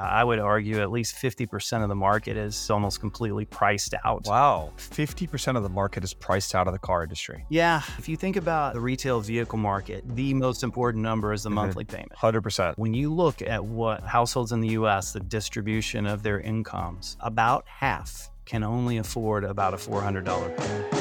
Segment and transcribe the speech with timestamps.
[0.00, 4.26] I would argue at least 50% of the market is almost completely priced out.
[4.26, 4.72] Wow.
[4.78, 7.44] 50% of the market is priced out of the car industry.
[7.48, 7.82] Yeah.
[7.98, 11.56] If you think about the retail vehicle market, the most important number is the mm-hmm.
[11.56, 12.12] monthly payment.
[12.16, 12.74] 100%.
[12.76, 17.66] When you look at what households in the US, the distribution of their incomes, about
[17.66, 20.99] half can only afford about a $400 payment.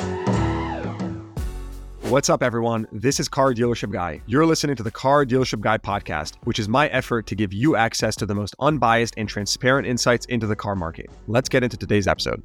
[2.10, 2.88] What's up, everyone?
[2.92, 4.20] This is Car Dealership Guy.
[4.26, 7.76] You're listening to the Car Dealership Guy podcast, which is my effort to give you
[7.76, 11.12] access to the most unbiased and transparent insights into the car market.
[11.28, 12.42] Let's get into today's episode.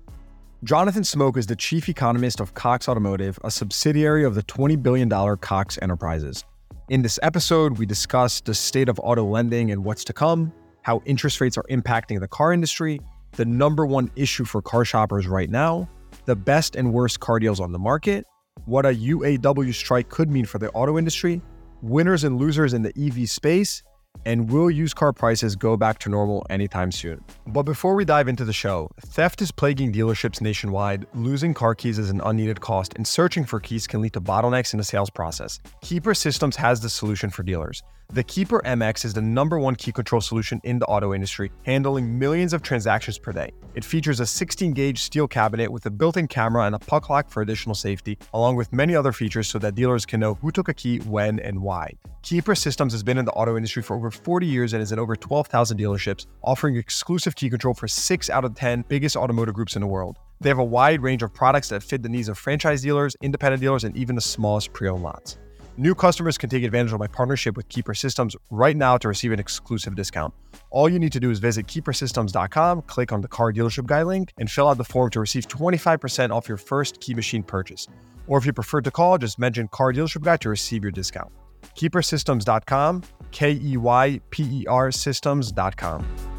[0.64, 5.08] Jonathan Smoke is the chief economist of Cox Automotive, a subsidiary of the $20 billion
[5.38, 6.44] Cox Enterprises.
[6.90, 10.52] In this episode, we discuss the state of auto lending and what's to come,
[10.82, 13.00] how interest rates are impacting the car industry,
[13.32, 15.88] the number one issue for car shoppers right now,
[16.26, 18.26] the best and worst car deals on the market,
[18.66, 21.42] what a UAW strike could mean for the auto industry,
[21.82, 23.82] winners and losers in the EV space,
[24.26, 27.22] and will used car prices go back to normal anytime soon?
[27.46, 31.06] But before we dive into the show, theft is plaguing dealerships nationwide.
[31.14, 34.72] Losing car keys is an unneeded cost, and searching for keys can lead to bottlenecks
[34.72, 35.60] in the sales process.
[35.82, 37.82] KEYper Systems has the solution for dealers.
[38.12, 42.16] The KEYper MX is the number one key control solution in the auto industry, handling
[42.16, 43.50] millions of transactions per day.
[43.74, 47.10] It features a 16 gauge steel cabinet with a built in camera and a puck
[47.10, 50.52] lock for additional safety, along with many other features so that dealers can know who
[50.52, 51.92] took a key, when, and why.
[52.22, 54.98] KEYper Systems has been in the auto industry for over 40 years and is in
[54.98, 59.76] over 12,000 dealerships, offering exclusive key control for 6 out of 10 biggest automotive groups
[59.76, 60.18] in the world.
[60.40, 63.60] They have a wide range of products that fit the needs of franchise dealers, independent
[63.60, 65.38] dealers, and even the smallest pre owned lots.
[65.76, 69.32] New customers can take advantage of my partnership with KEYper Systems right now to receive
[69.32, 70.32] an exclusive discount.
[70.70, 74.32] All you need to do is visit keypersystems.com, click on the car dealership guy link,
[74.38, 77.88] and fill out the form to receive 25% off your first key machine purchase.
[78.28, 81.32] Or if you prefer to call, just mention car dealership guy to receive your discount.
[81.74, 83.02] Keypersystems.com,
[83.32, 86.33] K E Y P E R systems.com.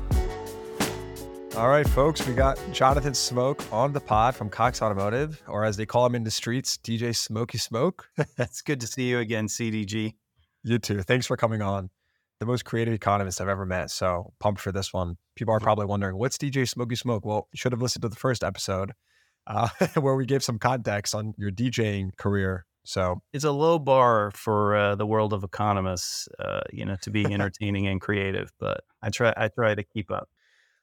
[1.57, 5.77] All right, folks, we got Jonathan Smoke on the pod from Cox Automotive, or as
[5.77, 8.09] they call him in the streets, DJ Smokey Smoke.
[8.37, 10.15] it's good to see you again, CDG.
[10.63, 11.01] You too.
[11.01, 11.91] Thanks for coming on.
[12.41, 13.89] The most creative economist I've ever met.
[13.89, 15.15] So pumped for this one.
[15.37, 17.25] People are probably wondering, what's DJ Smokey Smoke?
[17.25, 18.91] Well, you should have listened to the first episode
[19.47, 22.65] uh, where we gave some context on your DJing career.
[22.83, 27.11] So it's a low bar for uh, the world of economists, uh, you know, to
[27.11, 28.51] be entertaining and creative.
[28.59, 30.27] But I try, I try to keep up.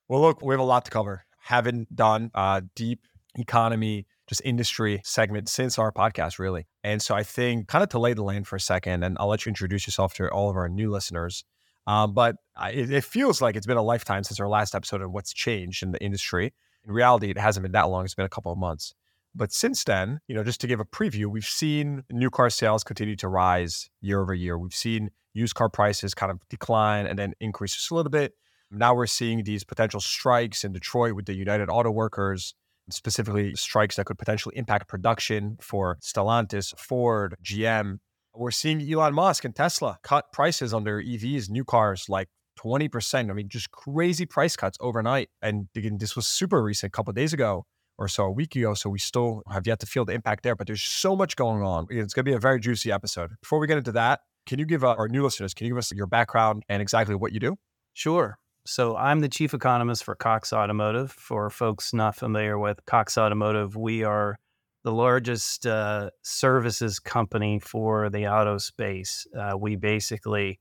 [0.09, 1.25] Well, look, we have a lot to cover.
[1.39, 6.67] Haven't done a deep economy, just industry segment since our podcast, really.
[6.85, 9.29] And so I think kind of to lay the land for a second, and I'll
[9.29, 11.45] let you introduce yourself to all of our new listeners.
[11.87, 15.11] Um, but it, it feels like it's been a lifetime since our last episode of
[15.11, 16.53] what's changed in the industry.
[16.85, 18.05] In reality, it hasn't been that long.
[18.05, 18.95] It's been a couple of months.
[19.35, 22.85] But since then, you know, just to give a preview, we've seen new car sales
[22.85, 24.59] continue to rise year over year.
[24.59, 28.35] We've seen used car prices kind of decline and then increase just a little bit.
[28.73, 32.55] Now we're seeing these potential strikes in Detroit with the United Auto Workers,
[32.91, 37.99] specifically strikes that could potentially impact production for Stellantis, Ford, GM.
[38.35, 42.29] We're seeing Elon Musk and Tesla cut prices on their EVs, new cars, like
[42.59, 43.31] 20%.
[43.31, 45.29] I mean, just crazy price cuts overnight.
[45.43, 47.67] And again, this was super recent, a couple days ago
[47.99, 48.73] or so, a week ago.
[48.73, 51.63] So we still have yet to feel the impact there, but there's so much going
[51.63, 51.87] on.
[51.91, 53.33] It's going to be a very juicy episode.
[53.43, 55.79] Before we get into that, can you give uh, our new listeners, can you give
[55.79, 57.57] us your background and exactly what you do?
[57.93, 58.39] Sure.
[58.65, 61.11] So I'm the chief economist for Cox Automotive.
[61.11, 64.39] For folks not familiar with Cox Automotive, we are
[64.85, 69.27] the largest uh, services company for the auto space.
[69.37, 70.61] Uh, we basically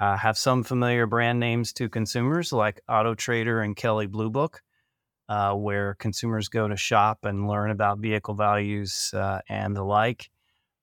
[0.00, 4.62] uh, have some familiar brand names to consumers like Auto Trader and Kelley Blue Book,
[5.30, 10.30] uh, where consumers go to shop and learn about vehicle values uh, and the like.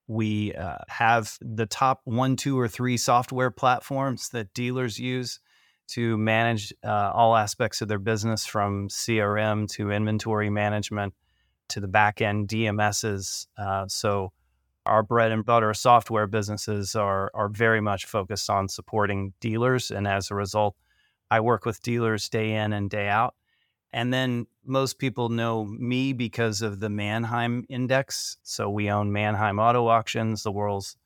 [0.08, 5.40] We uh, have the top one, two, or three software platforms that dealers use
[5.88, 11.14] to manage uh, all aspects of their business from CRM to inventory management
[11.70, 13.48] to the back end DMSs.
[13.58, 14.32] Uh, so,
[14.86, 19.92] our bread and butter software businesses are, are very much focused on supporting dealers.
[19.92, 20.78] And as a result,
[21.30, 23.36] I work with dealers day in and day out.
[23.94, 28.38] And then most people know me because of the Manheim Index.
[28.44, 30.98] So we own Manheim Auto Auctions, the world's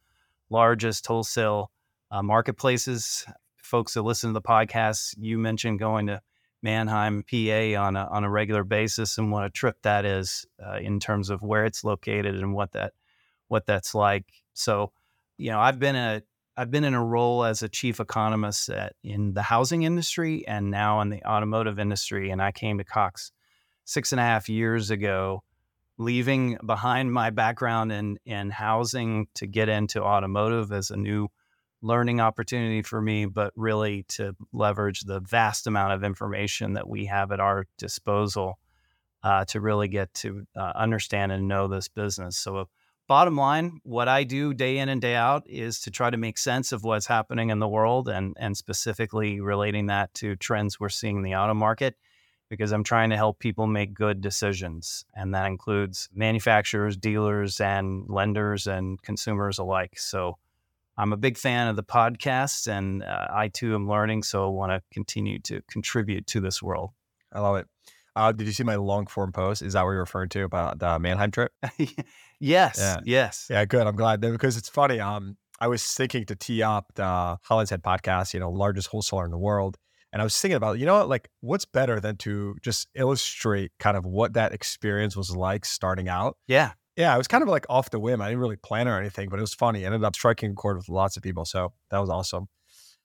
[0.49, 1.71] largest wholesale
[2.11, 3.25] uh, marketplaces
[3.71, 6.21] folks that listen to the podcast, you mentioned going to
[6.61, 10.75] Manheim, PA on a, on a regular basis and what a trip that is uh,
[10.75, 12.91] in terms of where it's located and what that
[13.47, 14.25] what that's like.
[14.53, 14.91] So,
[15.37, 16.21] you know, I've been a
[16.57, 20.69] I've been in a role as a chief economist at, in the housing industry and
[20.69, 22.29] now in the automotive industry.
[22.29, 23.31] And I came to Cox
[23.85, 25.43] six and a half years ago,
[25.97, 31.29] leaving behind my background in in housing to get into automotive as a new
[31.81, 37.05] learning opportunity for me, but really to leverage the vast amount of information that we
[37.05, 38.59] have at our disposal
[39.23, 42.37] uh, to really get to uh, understand and know this business.
[42.37, 42.67] So,
[43.07, 46.37] bottom line, what I do day in and day out is to try to make
[46.37, 50.89] sense of what's happening in the world and, and specifically relating that to trends we're
[50.89, 51.95] seeing in the auto market
[52.51, 55.05] because I'm trying to help people make good decisions.
[55.15, 59.97] And that includes manufacturers, dealers, and lenders and consumers alike.
[59.97, 60.37] So
[61.01, 64.21] I'm a big fan of the podcast, and uh, I too am learning.
[64.21, 66.91] So I want to continue to contribute to this world.
[67.33, 67.65] I love it.
[68.15, 69.63] Uh, did you see my long form post?
[69.63, 71.53] Is that what you're referring to about the Manheim trip?
[72.39, 72.77] yes.
[72.77, 72.99] Yeah.
[73.03, 73.47] Yes.
[73.49, 73.65] Yeah.
[73.65, 73.87] Good.
[73.87, 74.99] I'm glad because it's funny.
[74.99, 79.25] Um, I was thinking to tee up the Holland's Head podcast, you know, largest wholesaler
[79.25, 79.79] in the world.
[80.13, 83.71] And I was thinking about, you know what, like what's better than to just illustrate
[83.79, 86.37] kind of what that experience was like starting out?
[86.47, 86.73] Yeah.
[86.95, 87.13] Yeah.
[87.13, 88.21] It was kind of like off the whim.
[88.21, 89.83] I didn't really plan or anything, but it was funny.
[89.83, 91.45] I ended up striking a chord with lots of people.
[91.45, 92.47] So that was awesome.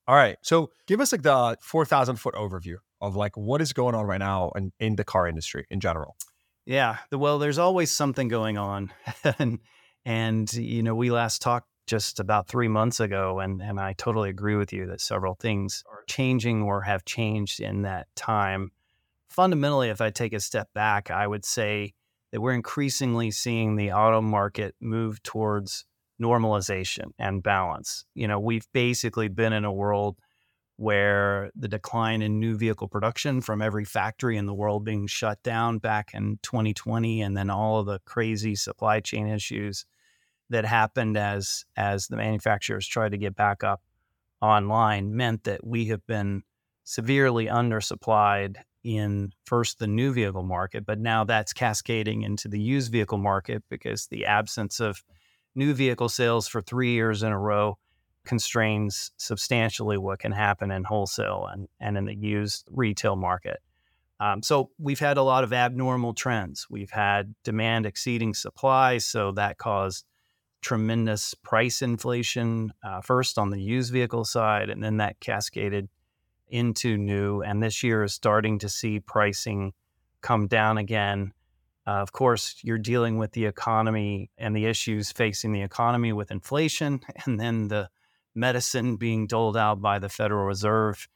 [0.08, 0.36] All right.
[0.42, 4.18] So give us like the 4,000 foot overview of like what is going on right
[4.18, 6.16] now in, in the car industry in general.
[6.64, 6.98] Yeah.
[7.12, 8.92] Well, there's always something going on.
[9.38, 9.58] and,
[10.04, 13.40] and, you know, we last talked just about three months ago.
[13.40, 17.60] And, and I totally agree with you that several things are changing or have changed
[17.60, 18.70] in that time.
[19.28, 21.94] Fundamentally, if I take a step back, I would say
[22.36, 25.86] that we're increasingly seeing the auto market move towards
[26.20, 28.04] normalization and balance.
[28.14, 30.18] You know, we've basically been in a world
[30.76, 35.42] where the decline in new vehicle production from every factory in the world being shut
[35.42, 39.86] down back in 2020 and then all of the crazy supply chain issues
[40.50, 43.80] that happened as as the manufacturers tried to get back up
[44.42, 46.42] online meant that we have been
[46.84, 48.56] severely undersupplied
[48.86, 53.64] in first the new vehicle market, but now that's cascading into the used vehicle market
[53.68, 55.02] because the absence of
[55.56, 57.76] new vehicle sales for three years in a row
[58.24, 63.58] constrains substantially what can happen in wholesale and, and in the used retail market.
[64.20, 66.68] Um, so we've had a lot of abnormal trends.
[66.70, 70.04] We've had demand exceeding supply, so that caused
[70.62, 75.88] tremendous price inflation, uh, first on the used vehicle side, and then that cascaded
[76.48, 77.42] into new.
[77.42, 79.72] And this year is starting to see pricing
[80.20, 81.32] come down again.
[81.86, 86.30] Uh, of course, you're dealing with the economy and the issues facing the economy with
[86.30, 87.88] inflation, and then the
[88.34, 91.08] medicine being doled out by the Federal Reserve.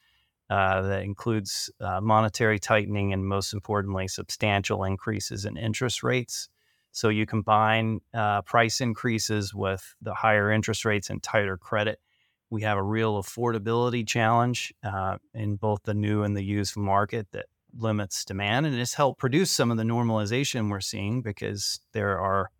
[0.49, 6.49] Uh, that includes uh, monetary tightening and, most importantly, substantial increases in interest rates.
[6.91, 12.00] So you combine uh, price increases with the higher interest rates and tighter credit.
[12.50, 17.29] We have a real affordability challenge uh, in both the new and the used market
[17.32, 17.47] that
[17.79, 22.50] limits demand and has helped produce some of the normalization we're seeing because there are,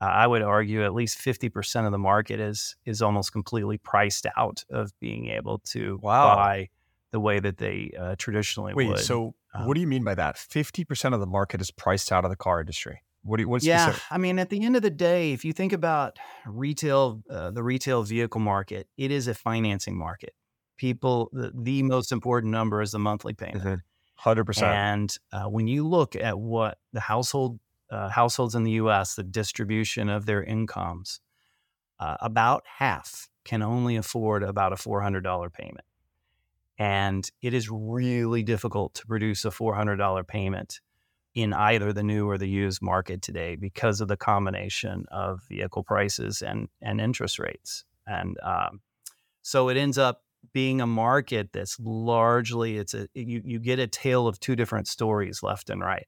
[0.00, 4.26] uh, I would argue, at least 50% of the market is is almost completely priced
[4.36, 6.34] out of being able to wow.
[6.34, 6.68] buy
[7.10, 8.98] the way that they uh, traditionally Wait, would.
[8.98, 10.36] so um, what do you mean by that?
[10.36, 13.02] 50% of the market is priced out of the car industry.
[13.22, 13.86] What do you, what's yeah?
[13.86, 14.02] Specific?
[14.10, 17.62] I mean, at the end of the day, if you think about retail, uh, the
[17.62, 20.34] retail vehicle market, it is a financing market.
[20.76, 23.64] People, the, the most important number is the monthly payment.
[23.64, 23.74] Mm-hmm.
[24.24, 24.62] 100%.
[24.62, 27.58] And uh, when you look at what the household
[27.90, 29.14] uh, households in the U.S.
[29.14, 31.20] the distribution of their incomes,
[31.98, 35.86] uh, about half can only afford about a four hundred dollar payment,
[36.78, 40.80] and it is really difficult to produce a four hundred dollar payment
[41.34, 45.84] in either the new or the used market today because of the combination of vehicle
[45.84, 47.84] prices and and interest rates.
[48.06, 48.80] And um,
[49.42, 53.86] so it ends up being a market that's largely it's a you you get a
[53.86, 56.06] tale of two different stories left and right.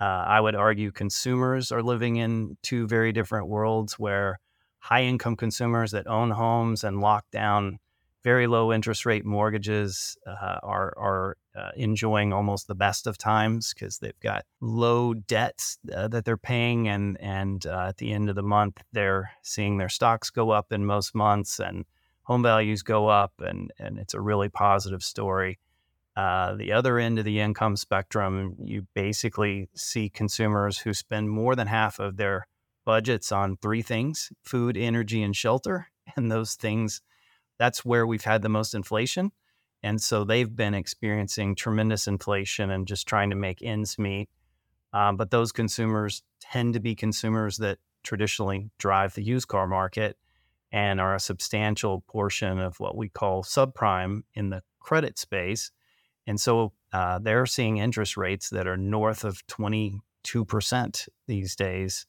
[0.00, 4.40] Uh, I would argue consumers are living in two very different worlds where
[4.78, 7.78] high income consumers that own homes and lock down
[8.24, 13.72] very low interest rate mortgages uh, are are uh, enjoying almost the best of times
[13.72, 18.28] because they've got low debts uh, that they're paying, and and uh, at the end
[18.30, 21.84] of the month they're seeing their stocks go up in most months and
[22.22, 25.58] home values go up, and and it's a really positive story.
[26.16, 31.56] Uh, the other end of the income spectrum, you basically see consumers who spend more
[31.56, 32.46] than half of their
[32.86, 37.02] budgets on three things: food, energy, and shelter, and those things
[37.58, 39.32] that's where we've had the most inflation.
[39.82, 44.28] And so they've been experiencing tremendous inflation and just trying to make ends meet.
[44.92, 50.16] Um, but those consumers tend to be consumers that traditionally drive the used car market
[50.72, 55.70] and are a substantial portion of what we call subprime in the credit space.
[56.26, 62.06] And so uh, they're seeing interest rates that are north of 22% these days.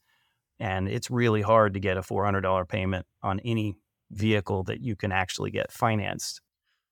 [0.60, 3.76] And it's really hard to get a $400 payment on any
[4.12, 6.42] vehicle that you can actually get financed.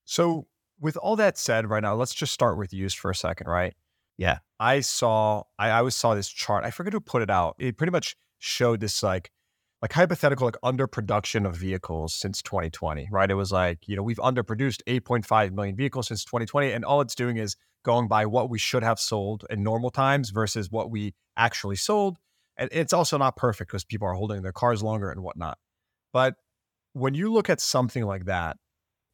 [0.06, 0.48] So,
[0.80, 3.74] with all that said, right now, let's just start with used for a second, right?
[4.18, 4.40] Yeah.
[4.60, 6.66] I saw, I always saw this chart.
[6.66, 7.56] I forget who put it out.
[7.60, 9.32] It pretty much showed this like,
[9.82, 13.30] like hypothetical, like underproduction of vehicles since 2020, right?
[13.30, 16.72] It was like, you know, we've underproduced 8.5 million vehicles since 2020.
[16.72, 20.30] And all it's doing is going by what we should have sold in normal times
[20.30, 22.18] versus what we actually sold.
[22.56, 25.58] And it's also not perfect because people are holding their cars longer and whatnot.
[26.14, 26.36] But
[26.94, 28.58] when you look at something like that,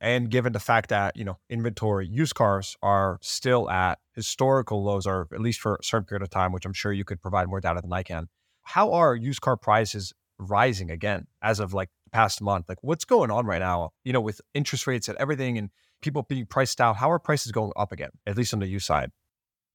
[0.02, 5.06] and given the fact that, you know, inventory, used cars are still at historical lows,
[5.06, 7.50] or at least for a certain period of time, which I'm sure you could provide
[7.50, 8.28] more data than I can.
[8.64, 12.70] How are used car prices rising again as of like past month?
[12.70, 15.70] Like what's going on right now, you know, with interest rates and everything and
[16.02, 16.96] people being priced out?
[16.96, 19.12] How are prices going up again, at least on the used side?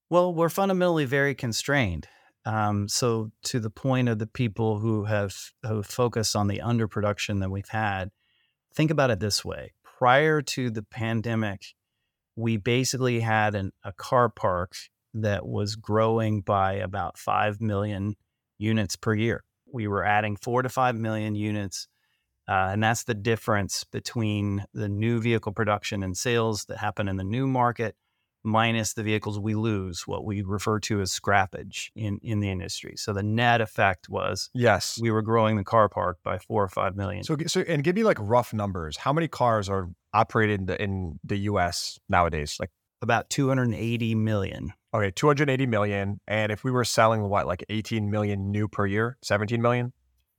[0.09, 2.09] Well, we're fundamentally very constrained.
[2.47, 7.41] Um, so, to the point of the people who have, have focused on the underproduction
[7.41, 8.11] that we've had,
[8.75, 11.75] think about it this way prior to the pandemic,
[12.37, 14.75] we basically had an, a car park
[15.15, 18.17] that was growing by about 5 million
[18.59, 19.45] units per year.
[19.73, 21.89] We were adding 4 to 5 million units.
[22.47, 27.17] Uh, and that's the difference between the new vehicle production and sales that happen in
[27.17, 27.97] the new market
[28.45, 32.95] minus the vehicles we lose, what we refer to as scrappage in, in the industry.
[32.97, 36.69] So the net effect was yes, we were growing the car park by four or
[36.69, 37.25] five million.
[37.25, 38.97] So, so and give me like rough numbers.
[38.97, 41.99] How many cars are operated in the, in the U.S.
[42.09, 42.59] nowadays?
[42.61, 42.71] Like
[43.03, 44.73] about 280 million.
[44.93, 46.21] Okay, 280 million.
[46.27, 49.93] And if we were selling what, like 18 million new per year, 17 million?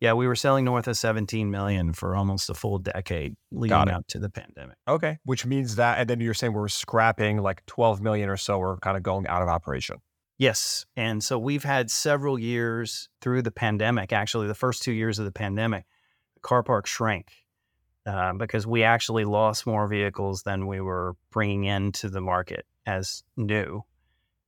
[0.06, 4.06] Yeah, we were selling north of 17 million for almost a full decade leading up
[4.10, 4.78] to the pandemic.
[4.88, 5.18] Okay.
[5.24, 8.78] Which means that, and then you're saying we're scrapping like 12 million or so, we're
[8.78, 9.96] kind of going out of operation.
[10.38, 10.86] Yes.
[10.96, 15.26] And so we've had several years through the pandemic, actually, the first two years of
[15.26, 15.86] the pandemic,
[16.36, 17.32] the car park shrank
[18.06, 23.24] uh, because we actually lost more vehicles than we were bringing into the market as
[23.36, 23.82] new.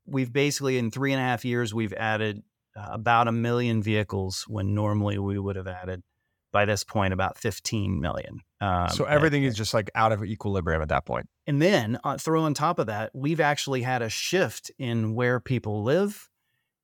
[0.06, 2.44] We've basically, in three and a half years, we've added
[2.78, 6.04] about a million vehicles when normally we would have added
[6.52, 8.40] by this point about 15 million.
[8.62, 11.28] Um, so everything and, is just like out of equilibrium at that point.
[11.46, 15.40] And then uh, throw on top of that, we've actually had a shift in where
[15.40, 16.30] people live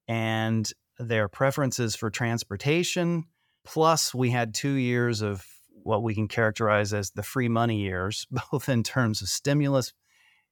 [0.08, 0.70] and
[1.00, 3.26] their preferences for transportation.
[3.66, 8.28] Plus, we had two years of what we can characterize as the free money years,
[8.52, 9.94] both in terms of stimulus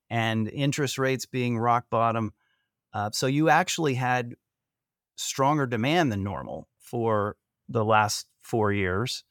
[0.10, 2.34] and interest rates being rock bottom.
[2.94, 4.36] Uh, so you actually had
[5.16, 7.36] stronger demand than normal for
[7.70, 9.24] the last four years.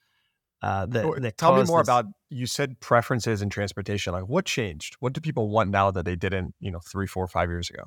[0.63, 1.89] Uh, that, oh, that tell me more this.
[1.89, 6.05] about you said preferences in transportation like what changed what do people want now that
[6.05, 7.85] they didn't you know three four five years ago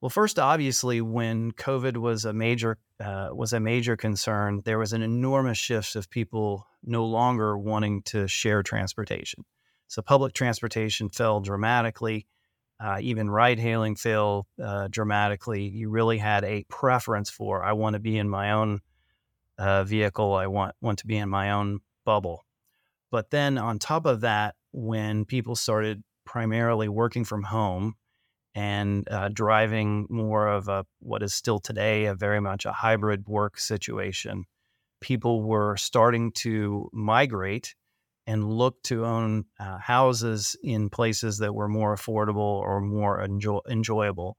[0.00, 4.92] well first obviously when covid was a major uh, was a major concern there was
[4.92, 9.44] an enormous shift of people no longer wanting to share transportation
[9.88, 12.28] so public transportation fell dramatically
[12.84, 15.66] uh, even ride hailing fell uh, dramatically.
[15.66, 18.80] You really had a preference for I want to be in my own
[19.56, 20.34] uh, vehicle.
[20.34, 22.44] I want want to be in my own bubble.
[23.10, 27.94] But then on top of that, when people started primarily working from home
[28.54, 33.26] and uh, driving more of a what is still today a very much a hybrid
[33.26, 34.44] work situation,
[35.00, 37.74] people were starting to migrate
[38.26, 43.60] and look to own uh, houses in places that were more affordable or more enjoy-
[43.68, 44.36] enjoyable.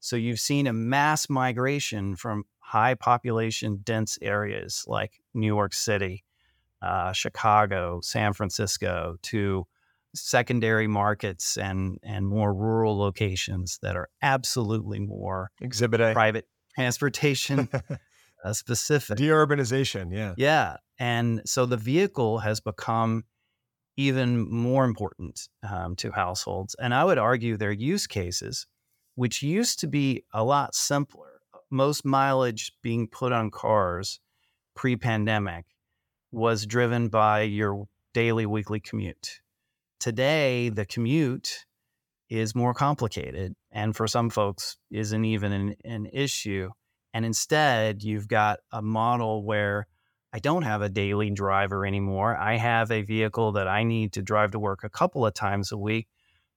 [0.00, 6.24] So you've seen a mass migration from high population dense areas like New York City,
[6.82, 9.66] uh, Chicago, San Francisco to
[10.14, 17.68] secondary markets and and more rural locations that are absolutely more exhibit A private transportation
[18.44, 23.24] uh, specific deurbanization yeah yeah and so the vehicle has become
[23.98, 26.76] even more important um, to households.
[26.76, 28.64] And I would argue their use cases,
[29.16, 34.20] which used to be a lot simpler, most mileage being put on cars
[34.76, 35.66] pre pandemic
[36.30, 39.40] was driven by your daily, weekly commute.
[39.98, 41.66] Today, the commute
[42.30, 46.70] is more complicated and for some folks isn't even an, an issue.
[47.18, 49.88] And instead, you've got a model where
[50.32, 52.36] I don't have a daily driver anymore.
[52.36, 55.72] I have a vehicle that I need to drive to work a couple of times
[55.72, 56.06] a week,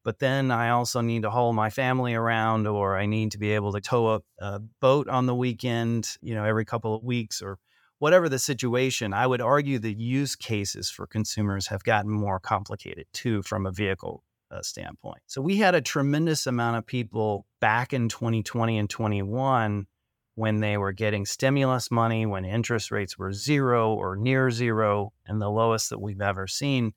[0.03, 3.53] but then I also need to haul my family around or I need to be
[3.53, 7.41] able to tow a, a boat on the weekend, you know, every couple of weeks
[7.41, 7.57] or
[7.97, 9.15] whatever the situation.
[9.15, 13.71] I would argue the use cases for consumers have gotten more complicated too from a
[13.71, 15.21] vehicle uh, standpoint.
[15.25, 19.87] So we had a tremendous amount of people back in 2020 and 21
[20.35, 25.41] when they were getting stimulus money, when interest rates were zero or near zero, and
[25.41, 26.93] the lowest that we've ever seen.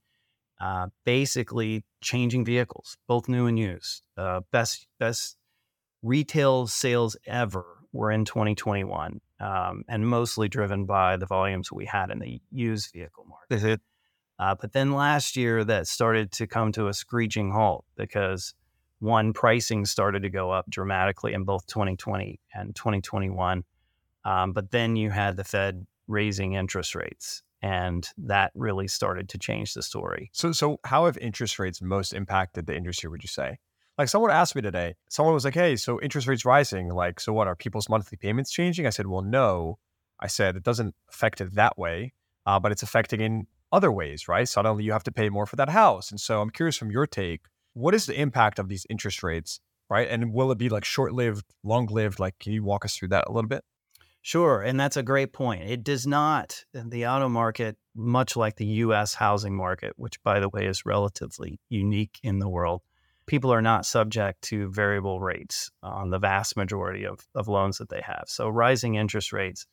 [0.61, 4.03] Uh, basically, changing vehicles, both new and used.
[4.17, 5.37] Uh, best best
[6.03, 12.11] retail sales ever were in 2021, um, and mostly driven by the volumes we had
[12.11, 13.81] in the used vehicle market.
[14.39, 18.55] Uh, but then last year, that started to come to a screeching halt because
[19.01, 23.65] one, pricing started to go up dramatically in both 2020 and 2021.
[24.25, 29.39] Um, but then you had the Fed raising interest rates, and that really started to
[29.39, 30.31] change the story.
[30.33, 33.11] So, so how have interest rates most impacted the industry?
[33.11, 33.59] Would you say?
[33.97, 37.33] Like someone asked me today, someone was like, "Hey, so interest rates rising, like, so
[37.33, 37.47] what?
[37.47, 39.79] Are people's monthly payments changing?" I said, "Well, no."
[40.21, 42.15] I said it doesn't affect it that way,
[42.47, 44.49] uh, but it's affecting in other ways, right?
[44.49, 47.07] Suddenly you have to pay more for that house, and so I'm curious from your
[47.07, 47.43] take
[47.75, 50.09] what is the impact of these interest rates, right?
[50.09, 52.19] And will it be like short lived, long lived?
[52.19, 53.65] Like, can you walk us through that a little bit?
[54.23, 54.63] Sure.
[54.63, 55.65] And that's a great point.
[55.65, 60.49] It does not, the auto market, much like the US housing market, which by the
[60.49, 62.81] way is relatively unique in the world,
[63.27, 67.91] people are not subject to variable rates on the vast majority of, of loans that
[67.91, 68.25] they have.
[68.27, 69.67] So rising interest rates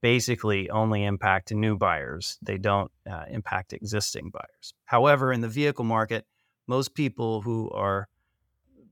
[0.00, 4.74] basically only impact new buyers, they don't uh, impact existing buyers.
[4.84, 6.24] However, in the vehicle market,
[6.66, 8.08] most people who are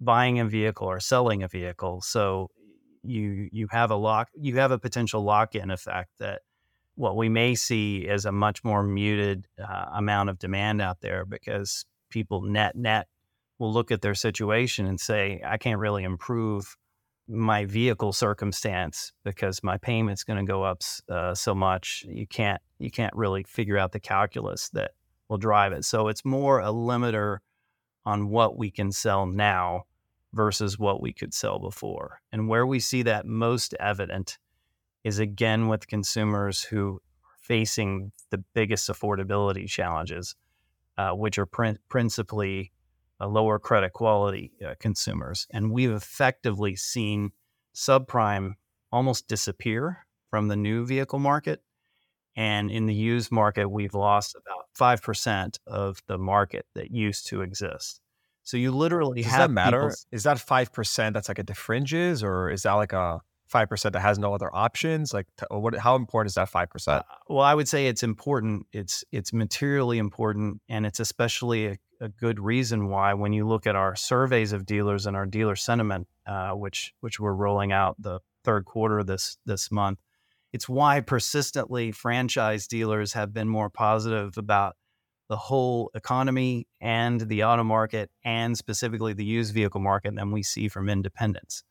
[0.01, 2.01] buying a vehicle are selling a vehicle.
[2.01, 2.51] So
[3.03, 6.43] you you have a lock you have a potential lock-in effect that
[6.97, 11.25] what we may see is a much more muted uh, amount of demand out there
[11.25, 13.09] because people net net
[13.59, 16.77] will look at their situation and say I can't really improve
[17.27, 22.61] my vehicle circumstance because my payment's going to go up uh, so much you can't
[22.79, 24.91] you can't really figure out the calculus that
[25.29, 27.39] will drive it so it's more a limiter
[28.05, 29.85] on what we can sell now
[30.33, 32.21] versus what we could sell before.
[32.33, 34.39] And where we see that most evident
[35.05, 40.35] is again with consumers who are facing the biggest affordability challenges,
[40.99, 42.73] uh, which are pr- principally
[43.21, 45.47] uh, lower credit quality uh, consumers.
[45.51, 47.33] And we've effectively seen
[47.75, 48.55] subprime
[48.93, 51.63] almost disappear from the new vehicle market.
[52.37, 57.43] And in the used market, we've lost about 5% of the market that used to
[57.43, 58.01] exist.
[58.43, 59.93] So you literally Does have that matter?
[60.11, 63.69] Is that five percent that's like at the fringes, or is that like a five
[63.69, 65.13] percent that has no other options?
[65.13, 65.77] Like, t- what?
[65.77, 67.05] How important is that five percent?
[67.09, 68.67] Uh, well, I would say it's important.
[68.73, 73.67] It's it's materially important, and it's especially a, a good reason why when you look
[73.67, 77.97] at our surveys of dealers and our dealer sentiment, uh, which which we're rolling out
[78.01, 79.99] the third quarter this this month,
[80.53, 84.77] it's why persistently franchise dealers have been more positive about
[85.29, 90.43] the whole economy and the auto market, and specifically the used vehicle market than we
[90.43, 91.63] see from independents.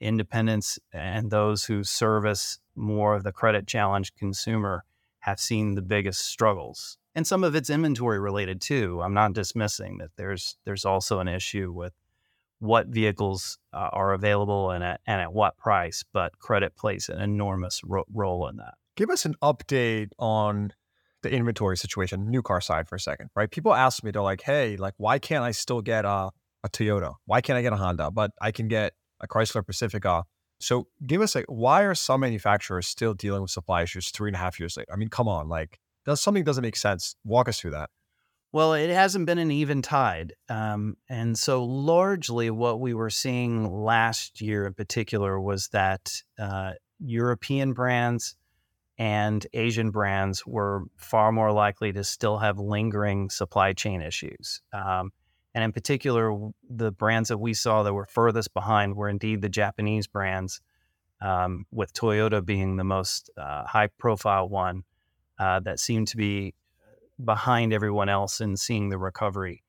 [0.00, 4.84] Independents and those who service more of the credit challenged consumer
[5.18, 6.98] have seen the biggest struggles.
[7.14, 9.02] And some of it's inventory related too.
[9.02, 11.92] I'm not dismissing that there's there's also an issue with
[12.60, 17.20] what vehicles uh, are available and at, and at what price, but credit plays an
[17.20, 18.74] enormous ro- role in that.
[18.96, 20.72] Give us an update on
[21.22, 23.50] the inventory situation, new car side for a second, right?
[23.50, 26.30] People ask me, they're like, "Hey, like, why can't I still get a
[26.62, 27.14] a Toyota?
[27.24, 28.10] Why can't I get a Honda?
[28.10, 30.24] But I can get a Chrysler Pacifica."
[30.60, 34.36] So, give us a why are some manufacturers still dealing with supply issues three and
[34.36, 34.92] a half years later?
[34.92, 37.16] I mean, come on, like, does something doesn't make sense?
[37.24, 37.90] Walk us through that.
[38.52, 40.34] Well, it hasn't been an even tide.
[40.48, 46.72] Um, and so, largely, what we were seeing last year in particular was that uh,
[46.98, 48.34] European brands
[48.98, 54.60] and Asian brands were far more likely to still have lingering supply chain issues.
[54.72, 55.12] Um,
[55.54, 56.36] and in particular,
[56.68, 60.60] the brands that we saw that were furthest behind were indeed the Japanese brands,
[61.22, 64.82] um, with Toyota being the most uh, high profile one
[65.38, 66.54] uh, that seemed to be
[67.24, 69.62] behind everyone else in seeing the recovery.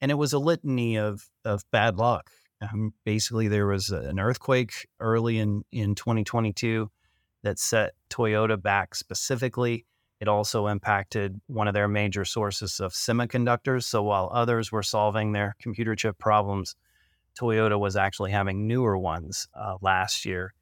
[0.00, 2.30] And it was a litany of, of bad luck.
[2.60, 6.90] Um, basically, there was an earthquake early in, in 2022
[7.42, 9.86] that set Toyota back specifically.
[10.20, 13.84] It also impacted one of their major sources of semiconductors.
[13.84, 16.74] So while others were solving their computer chip problems,
[17.38, 20.54] Toyota was actually having newer ones uh, last year.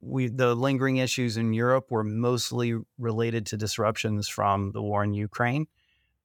[0.00, 5.14] We, the lingering issues in Europe were mostly related to disruptions from the war in
[5.14, 5.66] Ukraine,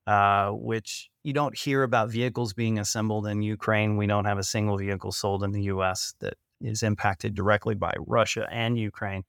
[0.07, 3.97] uh, which you don't hear about vehicles being assembled in Ukraine.
[3.97, 7.93] We don't have a single vehicle sold in the US that is impacted directly by
[7.99, 9.23] Russia and Ukraine.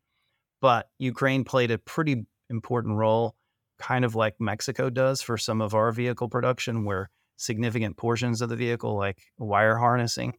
[0.61, 3.37] But Ukraine played a pretty important role,
[3.79, 8.49] kind of like Mexico does for some of our vehicle production, where significant portions of
[8.49, 10.35] the vehicle, like wire harnessing,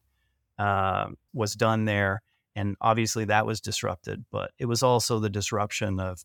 [0.58, 2.22] uh, was done there.
[2.58, 4.24] and obviously that was disrupted.
[4.32, 6.24] But it was also the disruption of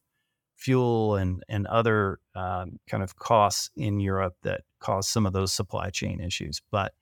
[0.60, 5.52] fuel and and other um, kind of costs in Europe that caused some of those
[5.52, 6.60] supply chain issues.
[6.70, 6.92] But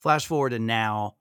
[0.00, 1.16] flash forward to now,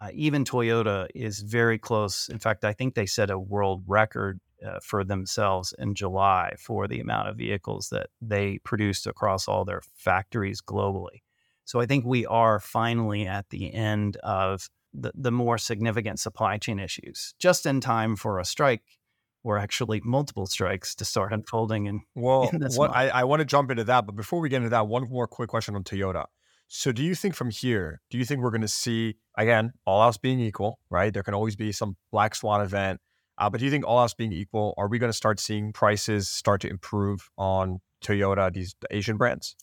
[0.00, 2.28] uh, even Toyota is very close.
[2.28, 6.86] In fact, I think they set a world record uh, for themselves in July for
[6.86, 11.22] the amount of vehicles that they produced across all their factories globally.
[11.64, 16.58] So I think we are finally at the end of the, the more significant supply
[16.58, 18.97] chain issues, just in time for a strike
[19.44, 21.88] or actually multiple strikes to start unfolding.
[21.88, 24.70] And well, what, I, I want to jump into that, but before we get into
[24.70, 26.26] that, one more quick question on Toyota.
[26.70, 30.02] So, do you think from here, do you think we're going to see again, all
[30.02, 31.14] else being equal, right?
[31.14, 33.00] There can always be some black swan event,
[33.38, 35.72] uh, but do you think all else being equal, are we going to start seeing
[35.72, 39.56] prices start to improve on Toyota, these the Asian brands?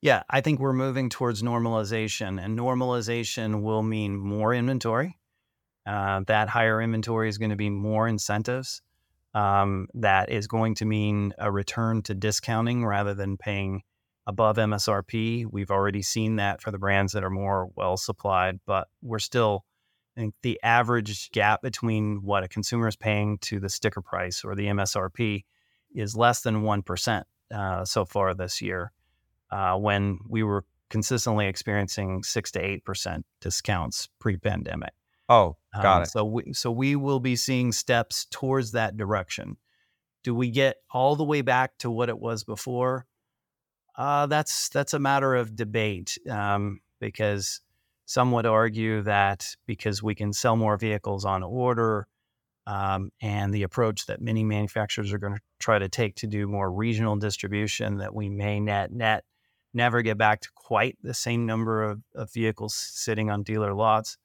[0.00, 5.18] Yeah, I think we're moving towards normalization, and normalization will mean more inventory.
[5.84, 8.82] Uh, that higher inventory is going to be more incentives.
[9.36, 13.82] Um, that is going to mean a return to discounting rather than paying
[14.26, 15.44] above MSRP.
[15.50, 19.66] We've already seen that for the brands that are more well supplied, but we're still,
[20.16, 24.42] I think the average gap between what a consumer is paying to the sticker price
[24.42, 25.44] or the MSRP
[25.94, 27.22] is less than 1%
[27.54, 28.90] uh, so far this year,
[29.50, 34.94] uh, when we were consistently experiencing 6 to 8% discounts pre pandemic.
[35.28, 36.08] Oh, got um, it.
[36.08, 39.56] So we, so we will be seeing steps towards that direction.
[40.22, 43.06] Do we get all the way back to what it was before?
[43.96, 47.60] Uh, that's that's a matter of debate um, because
[48.04, 52.06] some would argue that because we can sell more vehicles on order
[52.66, 56.46] um, and the approach that many manufacturers are going to try to take to do
[56.46, 59.24] more regional distribution, that we may net net
[59.72, 64.16] never get back to quite the same number of, of vehicles sitting on dealer lots.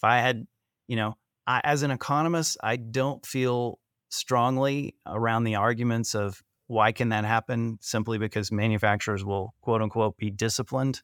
[0.00, 0.46] If I had,
[0.88, 6.92] you know, I, as an economist, I don't feel strongly around the arguments of why
[6.92, 7.76] can that happen?
[7.82, 11.02] Simply because manufacturers will, quote unquote, be disciplined.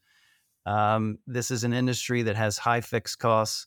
[0.65, 3.67] Um, this is an industry that has high fixed costs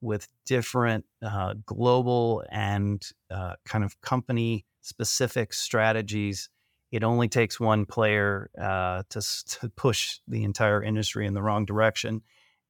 [0.00, 6.50] with different uh, global and uh, kind of company specific strategies.
[6.90, 9.20] It only takes one player uh, to,
[9.60, 12.22] to push the entire industry in the wrong direction.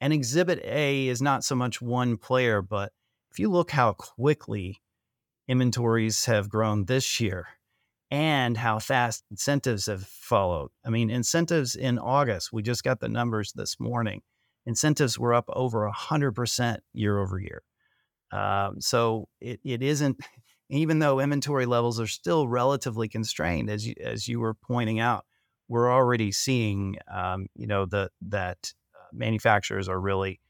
[0.04, 2.92] And Exhibit A is not so much one player, but
[3.30, 4.82] if you look how quickly
[5.48, 7.46] inventories have grown this year,
[8.10, 10.72] and how fast incentives have followed.
[10.84, 14.20] I mean, incentives in August, we just got the numbers this morning.
[14.66, 17.62] Incentives were up over 100% year over year.
[18.30, 20.20] Um, so it, it isn't,
[20.68, 25.24] even though inventory levels are still relatively constrained, as you, as you were pointing out,
[25.66, 28.74] we're already seeing, um, you know, the, that
[29.14, 30.40] manufacturers are really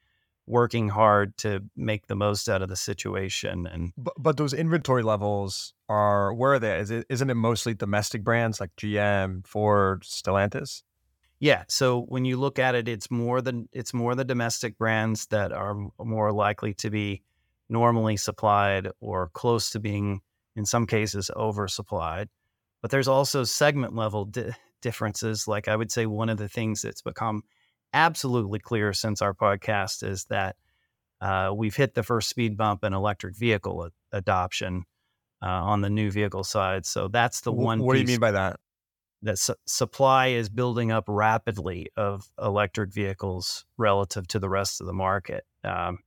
[0.46, 5.02] working hard to make the most out of the situation and but, but those inventory
[5.02, 6.78] levels are where are they?
[6.78, 10.82] Is it isn't it mostly domestic brands like gm ford stellantis?
[11.40, 15.26] Yeah so when you look at it it's more than it's more the domestic brands
[15.28, 17.22] that are more likely to be
[17.70, 20.20] normally supplied or close to being
[20.56, 22.28] in some cases oversupplied.
[22.82, 25.48] But there's also segment level di- differences.
[25.48, 27.44] Like i would say one of the things that's become
[27.94, 30.56] absolutely clear since our podcast is that
[31.20, 34.84] uh, we've hit the first speed bump in electric vehicle a- adoption
[35.42, 36.84] uh, on the new vehicle side.
[36.84, 37.80] So that's the one.
[37.80, 38.60] What do you mean by that?
[39.22, 44.86] That su- supply is building up rapidly of electric vehicles relative to the rest of
[44.86, 45.44] the market.
[45.62, 46.00] Um,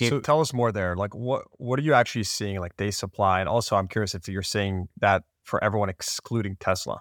[0.00, 0.96] you, so tell us more there.
[0.96, 2.58] Like what what are you actually seeing?
[2.58, 7.00] Like day supply, and also I'm curious if you're seeing that for everyone excluding Tesla.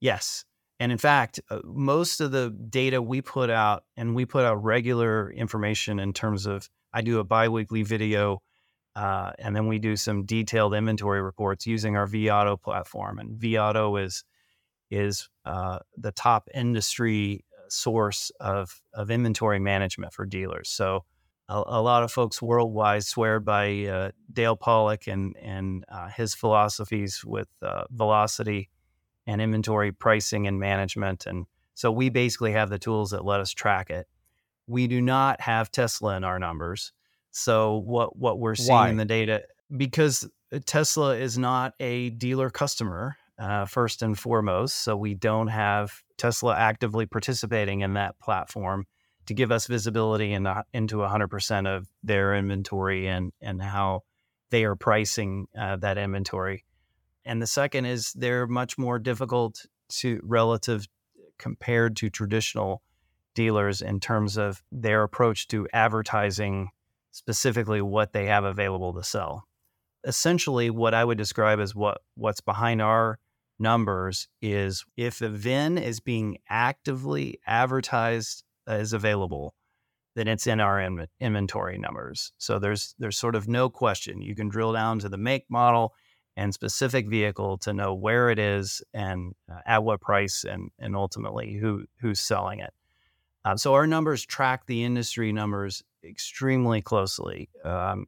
[0.00, 0.44] Yes,
[0.82, 4.64] and in fact, uh, most of the data we put out, and we put out
[4.64, 8.42] regular information in terms of, I do a biweekly video,
[8.96, 13.20] uh, and then we do some detailed inventory reports using our vAuto platform.
[13.20, 14.24] And vAuto is
[14.90, 20.68] is uh, the top industry uh, source of of inventory management for dealers.
[20.68, 21.04] So
[21.48, 26.34] a, a lot of folks worldwide swear by uh, Dale Pollak and and uh, his
[26.34, 27.46] philosophies with
[27.92, 28.68] velocity
[29.26, 31.26] and inventory pricing and management.
[31.26, 34.06] And so we basically have the tools that let us track it.
[34.66, 36.92] We do not have Tesla in our numbers.
[37.30, 38.88] So what what we're seeing Why?
[38.90, 39.42] in the data
[39.74, 40.28] because
[40.66, 44.76] Tesla is not a dealer customer uh, first and foremost.
[44.76, 48.86] So we don't have Tesla actively participating in that platform
[49.26, 54.02] to give us visibility in, into 100% of their inventory and and how
[54.50, 56.64] they are pricing uh, that inventory
[57.24, 60.86] and the second is they're much more difficult to relative
[61.38, 62.82] compared to traditional
[63.34, 66.68] dealers in terms of their approach to advertising
[67.10, 69.44] specifically what they have available to sell.
[70.04, 73.18] Essentially, what I would describe as what what's behind our
[73.58, 79.54] numbers is if a VIN is being actively advertised uh, as available,
[80.16, 82.32] then it's in our in- inventory numbers.
[82.38, 84.20] So there's there's sort of no question.
[84.20, 85.94] You can drill down to the make, model,
[86.36, 90.96] and specific vehicle to know where it is and uh, at what price, and and
[90.96, 92.72] ultimately who who's selling it.
[93.44, 98.06] Um, so our numbers track the industry numbers extremely closely, um,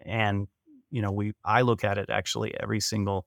[0.00, 0.48] and
[0.90, 3.26] you know we I look at it actually every single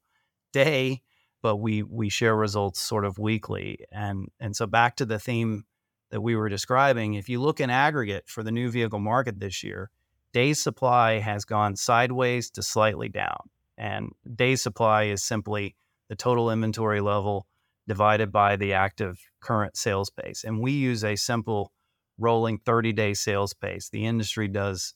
[0.51, 1.01] day,
[1.41, 5.65] but we we share results sort of weekly, and and so back to the theme
[6.11, 9.63] that we were describing, if you look in aggregate for the new vehicle market this
[9.63, 9.91] year,
[10.33, 13.49] days supply has gone sideways to slightly down,
[13.79, 15.75] and day supply is simply
[16.09, 17.47] the total inventory level
[17.87, 20.43] divided by the active current sales pace.
[20.43, 21.71] And we use a simple
[22.19, 23.89] rolling 30 day sales pace.
[23.89, 24.93] The industry does,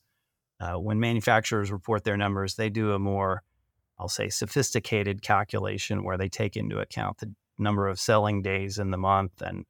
[0.60, 3.43] uh, when manufacturers report their numbers, they do a more,
[3.98, 8.91] I'll say, sophisticated calculation where they take into account the number of selling days in
[8.91, 9.41] the month.
[9.41, 9.65] And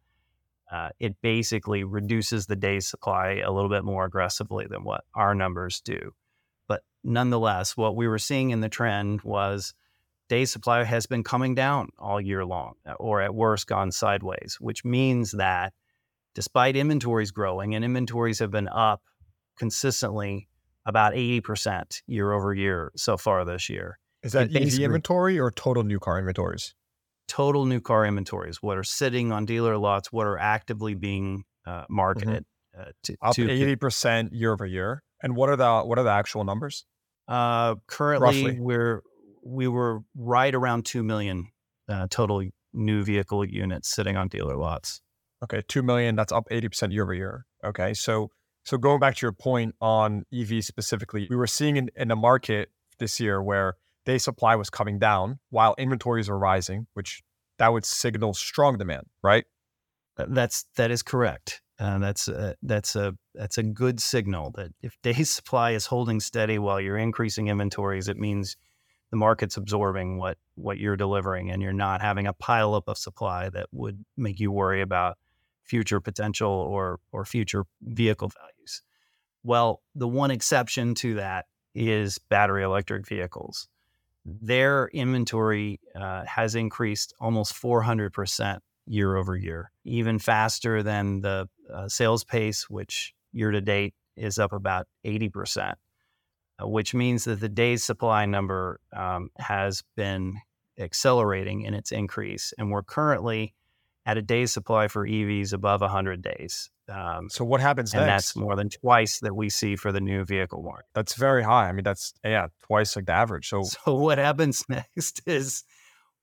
[0.72, 5.36] uh, it basically reduces the day supply a little bit more aggressively than what our
[5.36, 6.14] numbers do.
[6.74, 9.76] But nonetheless, what we were seeing in the trend was
[10.28, 14.58] day supply has been coming down all year long, uh, or at worst, gone sideways,
[14.60, 15.74] which means that
[16.34, 19.04] despite inventories growing, and inventories have been up
[19.56, 20.48] consistently
[20.84, 24.00] about 80% year over year so far this year.
[24.24, 26.74] Is that EV inventory or total new car inventories?
[27.28, 31.82] Total new car inventories, what are sitting on dealer lots, what are actively being uh,
[31.82, 31.96] mm-hmm.
[31.96, 32.46] marketed.
[32.46, 32.50] Mm-hmm.
[32.76, 35.04] Uh, to, up eighty percent year over year.
[35.24, 36.86] And what are the what are the actual numbers?
[37.28, 38.60] Uh, currently, Roughly.
[38.60, 39.02] we're
[39.44, 41.48] we were right around 2 million
[41.90, 45.02] uh, total new vehicle units sitting on dealer lots.
[45.44, 47.46] Okay, 2 million, that's up 80% year over year.
[47.64, 48.30] Okay, so
[48.66, 52.16] so going back to your point on EV specifically, we were seeing in, in a
[52.16, 57.24] market this year where day supply was coming down while inventories are rising, which
[57.60, 59.46] that would signal strong demand, right?
[60.18, 61.62] That's that is correct.
[61.84, 66.22] Uh, that's a, that's a that's a good signal that if day supply is holding
[66.22, 68.56] steady while you're increasing inventories, it means
[69.12, 73.50] the market's absorbing what what you're delivering and you're not having a pileup of supply
[73.50, 75.18] that would make you worry about
[75.64, 78.82] future potential or or future vehicle values.
[79.44, 83.68] Well, the one exception to that is battery electric vehicles.
[84.26, 91.88] Their inventory uh, has increased almost 400% year over year, even faster than the uh,
[91.88, 95.76] sales pace, which year to date is up about 80%.
[96.62, 100.36] Uh, which means that the days supply number um, has been
[100.78, 102.54] accelerating in its increase.
[102.60, 103.56] And we're currently
[104.06, 106.70] at a day supply for EVs above 100 days.
[106.90, 108.34] Um, so what happens and next?
[108.34, 110.86] that's more than twice that we see for the new vehicle market.
[110.94, 111.70] That's very high.
[111.70, 113.50] I mean, that's yeah, twice like the average.
[113.50, 115.64] So, so what happens next is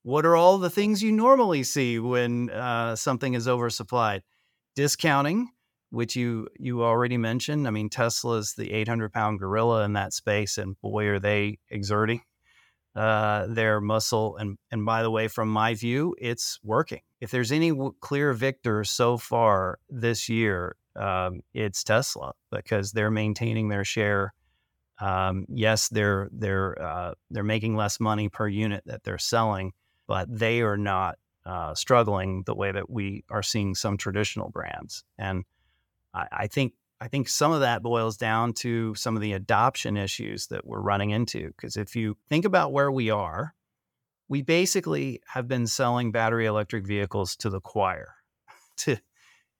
[0.03, 4.21] what are all the things you normally see when uh, something is oversupplied?
[4.75, 5.49] Discounting,
[5.89, 7.67] which you you already mentioned.
[7.67, 11.59] I mean, Tesla is the 800 pound gorilla in that space, and boy, are they
[11.69, 12.21] exerting
[12.95, 14.37] uh, their muscle.
[14.37, 17.01] And and by the way, from my view, it's working.
[17.19, 23.11] If there's any w- clear victor so far this year, um, it's Tesla because they're
[23.11, 24.33] maintaining their share.
[24.99, 29.71] Um, yes, they're they're uh, they're making less money per unit that they're selling,
[30.07, 35.03] but they are not uh, struggling the way that we are seeing some traditional brands.
[35.17, 35.43] And
[36.13, 39.97] I, I think I think some of that boils down to some of the adoption
[39.97, 41.47] issues that we're running into.
[41.47, 43.55] Because if you think about where we are,
[44.29, 48.13] we basically have been selling battery electric vehicles to the choir.
[48.77, 48.97] to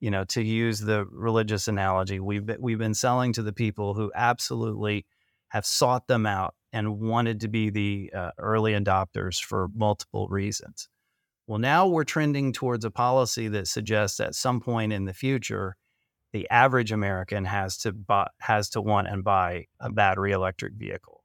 [0.01, 3.93] you know, to use the religious analogy, we've been, we've been selling to the people
[3.93, 5.05] who absolutely
[5.49, 10.89] have sought them out and wanted to be the uh, early adopters for multiple reasons.
[11.47, 15.75] Well, now we're trending towards a policy that suggests at some point in the future
[16.33, 21.23] the average American has to buy, has to want and buy a battery electric vehicle.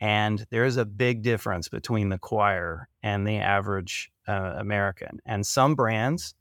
[0.00, 5.20] And there is a big difference between the choir and the average uh, American.
[5.24, 6.34] And some brands,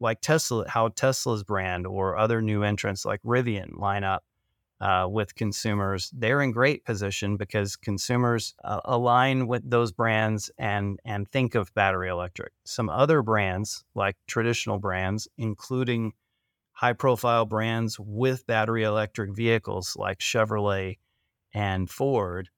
[0.00, 4.22] like Tesla, how Tesla's brand or other new entrants like Rivian line up
[4.80, 10.98] uh, with consumers, they're in great position because consumers uh, align with those brands and
[11.04, 12.52] and think of battery electric.
[12.64, 16.12] Some other brands, like traditional brands, including
[16.72, 20.96] high profile brands with battery electric vehicles like Chevrolet
[21.52, 22.48] and Ford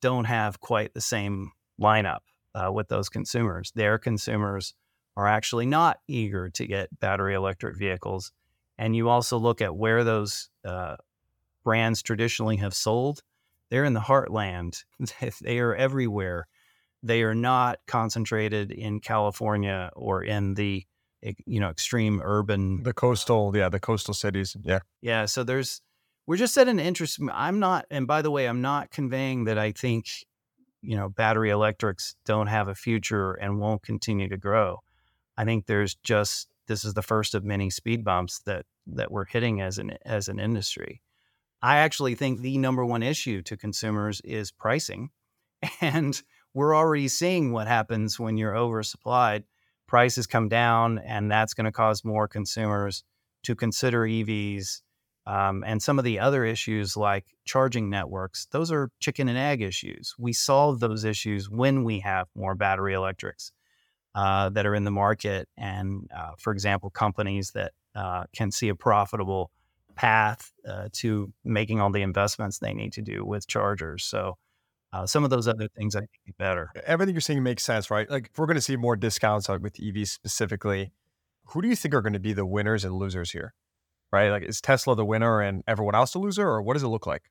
[0.00, 2.20] don't have quite the same lineup
[2.54, 3.72] uh, with those consumers.
[3.74, 4.74] Their consumers
[5.14, 8.32] are actually not eager to get battery electric vehicles.
[8.78, 10.96] And you also look at where those uh,
[11.66, 13.24] brands traditionally have sold,
[13.70, 14.84] they're in the heartland.
[15.42, 16.46] they are everywhere.
[17.02, 20.86] They are not concentrated in California or in the
[21.44, 25.80] you know extreme urban the coastal yeah the coastal cities yeah yeah so there's
[26.26, 29.58] we're just at an interest i'm not and by the way i'm not conveying that
[29.58, 30.06] i think
[30.82, 34.78] you know battery electrics don't have a future and won't continue to grow
[35.36, 39.24] i think there's just this is the first of many speed bumps that that we're
[39.24, 41.00] hitting as an as an industry
[41.62, 45.10] I actually think the number one issue to consumers is pricing.
[45.80, 46.20] And
[46.54, 49.44] we're already seeing what happens when you're oversupplied.
[49.86, 53.04] Prices come down, and that's going to cause more consumers
[53.44, 54.80] to consider EVs.
[55.26, 59.60] Um, and some of the other issues like charging networks, those are chicken and egg
[59.60, 60.14] issues.
[60.18, 63.52] We solve those issues when we have more battery electrics
[64.14, 65.48] uh, that are in the market.
[65.56, 69.50] And uh, for example, companies that uh, can see a profitable
[69.96, 74.04] path uh, to making all the investments they need to do with chargers.
[74.04, 74.36] So
[74.92, 76.70] uh, some of those other things I think be better.
[76.86, 78.08] Everything you're saying makes sense, right?
[78.08, 80.92] Like if we're going to see more discounts with EVs specifically,
[81.46, 83.54] who do you think are going to be the winners and losers here?
[84.12, 84.30] Right?
[84.30, 87.06] Like is Tesla the winner and everyone else the loser, or what does it look
[87.06, 87.24] like?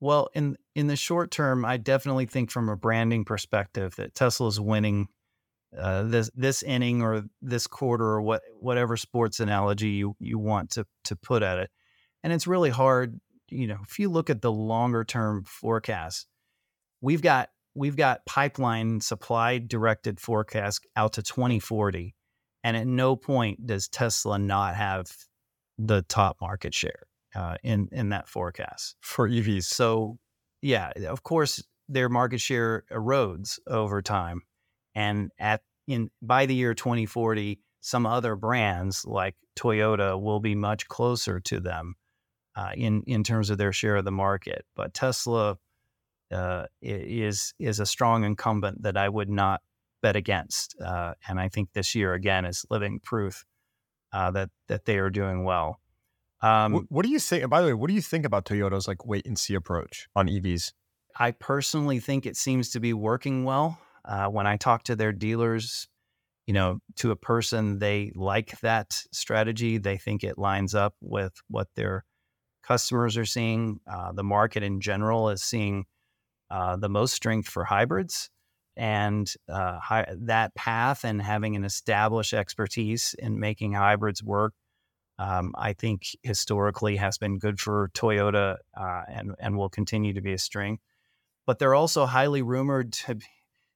[0.00, 4.48] Well, in in the short term, I definitely think from a branding perspective that Tesla
[4.48, 5.08] is winning
[5.76, 10.70] uh, this this inning or this quarter or what whatever sports analogy you you want
[10.72, 11.70] to to put at it
[12.22, 16.26] and it's really hard you know if you look at the longer term forecast
[17.00, 22.14] we've got we've got pipeline supply directed forecast out to 2040
[22.64, 25.10] and at no point does tesla not have
[25.78, 28.96] the top market share uh, in in that forecast.
[29.00, 30.18] For evs so
[30.60, 34.42] yeah of course their market share erodes over time
[34.94, 40.88] and at in by the year 2040 some other brands like toyota will be much
[40.88, 41.94] closer to them
[42.58, 44.64] uh, in in terms of their share of the market.
[44.74, 45.58] But Tesla
[46.32, 49.60] uh, is is a strong incumbent that I would not
[50.02, 53.44] bet against, uh, and I think this year again is living proof
[54.12, 55.80] uh, that that they are doing well.
[56.40, 57.48] Um, what, what, do you think?
[57.48, 60.28] By the way, what do you think about Toyota's like wait and see approach on
[60.28, 60.72] EVs?
[61.16, 63.78] I personally think it seems to be working well.
[64.04, 65.88] Uh, when I talk to their dealers,
[66.46, 69.78] you know, to a person, they like that strategy.
[69.78, 72.04] They think it lines up with what they're
[72.68, 73.80] customers are seeing.
[73.90, 75.86] Uh, the market in general is seeing
[76.50, 78.30] uh, the most strength for hybrids.
[78.76, 84.52] And uh, hi- that path and having an established expertise in making hybrids work,
[85.18, 90.20] um, I think historically has been good for Toyota uh, and, and will continue to
[90.20, 90.82] be a strength.
[91.46, 93.24] But they're also highly rumored to be,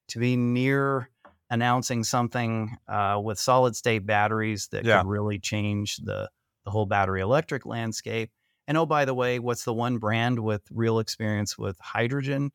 [0.09, 1.09] to be near
[1.49, 4.99] announcing something uh, with solid state batteries that yeah.
[4.99, 6.29] could really change the,
[6.63, 8.29] the whole battery electric landscape.
[8.67, 12.51] And oh, by the way, what's the one brand with real experience with hydrogen,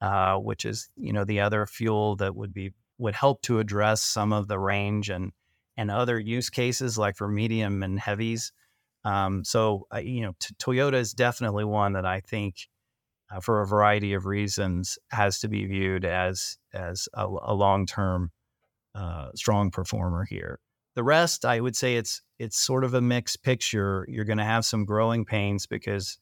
[0.00, 4.02] uh, which is you know the other fuel that would be would help to address
[4.02, 5.32] some of the range and
[5.76, 8.52] and other use cases like for medium and heavies.
[9.04, 12.68] Um, so uh, you know, t- Toyota is definitely one that I think,
[13.30, 17.86] uh, for a variety of reasons, has to be viewed as as a, a long
[17.86, 18.30] term
[18.94, 20.60] uh, strong performer here.
[20.98, 24.04] The rest, I would say it's it's sort of a mixed picture.
[24.08, 26.18] You're going to have some growing pains because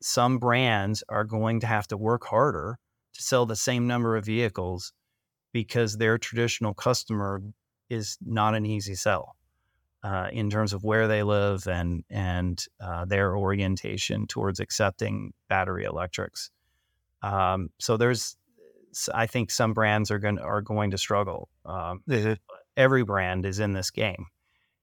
[0.00, 2.78] some brands are going to have to work harder
[3.12, 4.94] to sell the same number of vehicles
[5.52, 7.42] because their traditional customer
[7.90, 9.36] is not an easy sell
[10.02, 15.84] uh, in terms of where they live and and uh, their orientation towards accepting battery
[15.84, 16.50] electrics.
[17.20, 18.38] Um, so there's,
[19.12, 21.50] I think some brands are going are going to struggle.
[21.66, 22.02] Um,
[22.76, 24.26] every brand is in this game.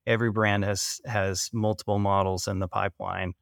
[0.08, 3.34] Every brand has has multiple models in the pipeline.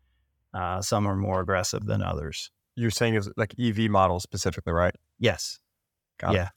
[0.54, 2.52] Uh, some are more aggressive than others.
[2.76, 4.96] You're saying is like EV models specifically, right?
[5.20, 5.60] Yes.
[6.20, 6.46] Got yeah.
[6.46, 6.52] It.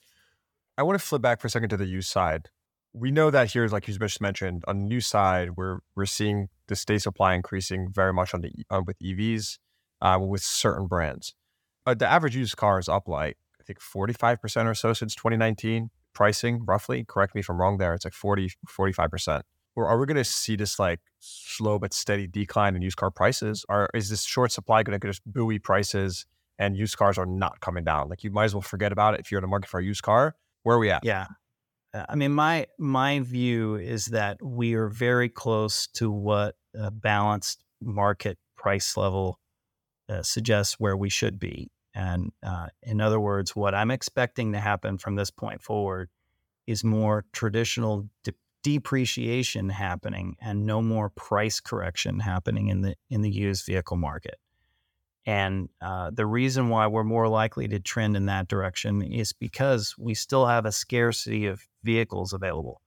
[0.78, 2.48] I want to flip back for a second to the used side.
[2.94, 6.48] We know that here, like you just mentioned, on the new side, we're we're seeing
[6.66, 9.58] the state supply increasing very much on the uh, with EVs,
[10.00, 11.34] uh, with certain brands.
[11.86, 15.90] Uh, the average used car is up like I think 45% or so since 2019
[16.14, 19.42] pricing roughly correct me if i'm wrong there it's like 40 45%
[19.74, 23.10] or are we going to see this like slow but steady decline in used car
[23.10, 23.64] prices?
[23.68, 26.26] Or is this short supply going to just buoy prices
[26.58, 28.08] and used cars are not coming down?
[28.08, 29.84] Like you might as well forget about it if you're in the market for a
[29.84, 30.36] used car.
[30.62, 31.04] Where are we at?
[31.04, 31.26] Yeah.
[31.94, 36.90] Uh, i mean my my view is that we are very close to what a
[36.90, 39.38] balanced market price level
[40.08, 44.60] uh, suggests where we should be and uh, in other words, what I'm expecting to
[44.60, 46.08] happen from this point forward
[46.66, 53.22] is more traditional de- depreciation happening and no more price correction happening in the in
[53.22, 54.38] the used vehicle market.
[55.24, 59.94] And uh, the reason why we're more likely to trend in that direction is because
[59.96, 62.80] we still have a scarcity of vehicles available.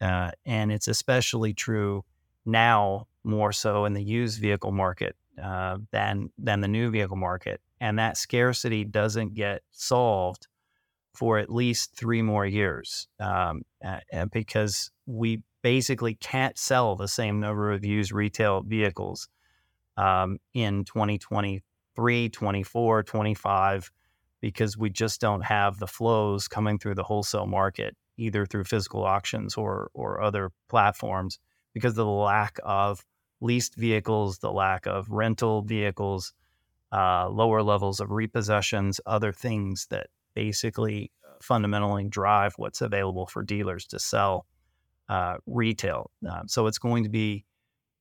[0.00, 2.04] Uh, and it's especially true
[2.46, 7.60] now, more so in the used vehicle market uh, than, than the new vehicle market.
[7.84, 10.48] And that scarcity doesn't get solved
[11.12, 13.60] for at least three more years um,
[14.32, 19.28] because we basically can't sell the same number of used retail vehicles
[19.98, 23.90] um, in 2023, 24, 25,
[24.40, 29.04] because we just don't have the flows coming through the wholesale market, either through physical
[29.04, 31.38] auctions or, or other platforms,
[31.74, 33.04] because of the lack of
[33.42, 36.32] leased vehicles, the lack of rental vehicles,
[36.94, 43.42] uh, lower levels of repossessions, other things that basically uh, fundamentally drive what's available for
[43.42, 44.46] dealers to sell
[45.08, 46.10] uh, retail.
[46.28, 47.44] Uh, so it's going to be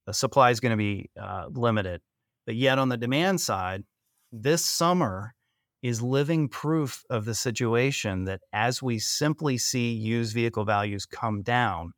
[0.06, 2.02] the supply is going to be uh, limited.
[2.46, 3.84] But yet, on the demand side,
[4.32, 5.34] this summer
[5.82, 11.42] is living proof of the situation that as we simply see used vehicle values come
[11.42, 11.94] down,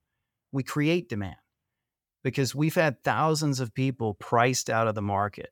[0.51, 1.35] we create demand
[2.23, 5.49] because we've had thousands of people priced out of the market.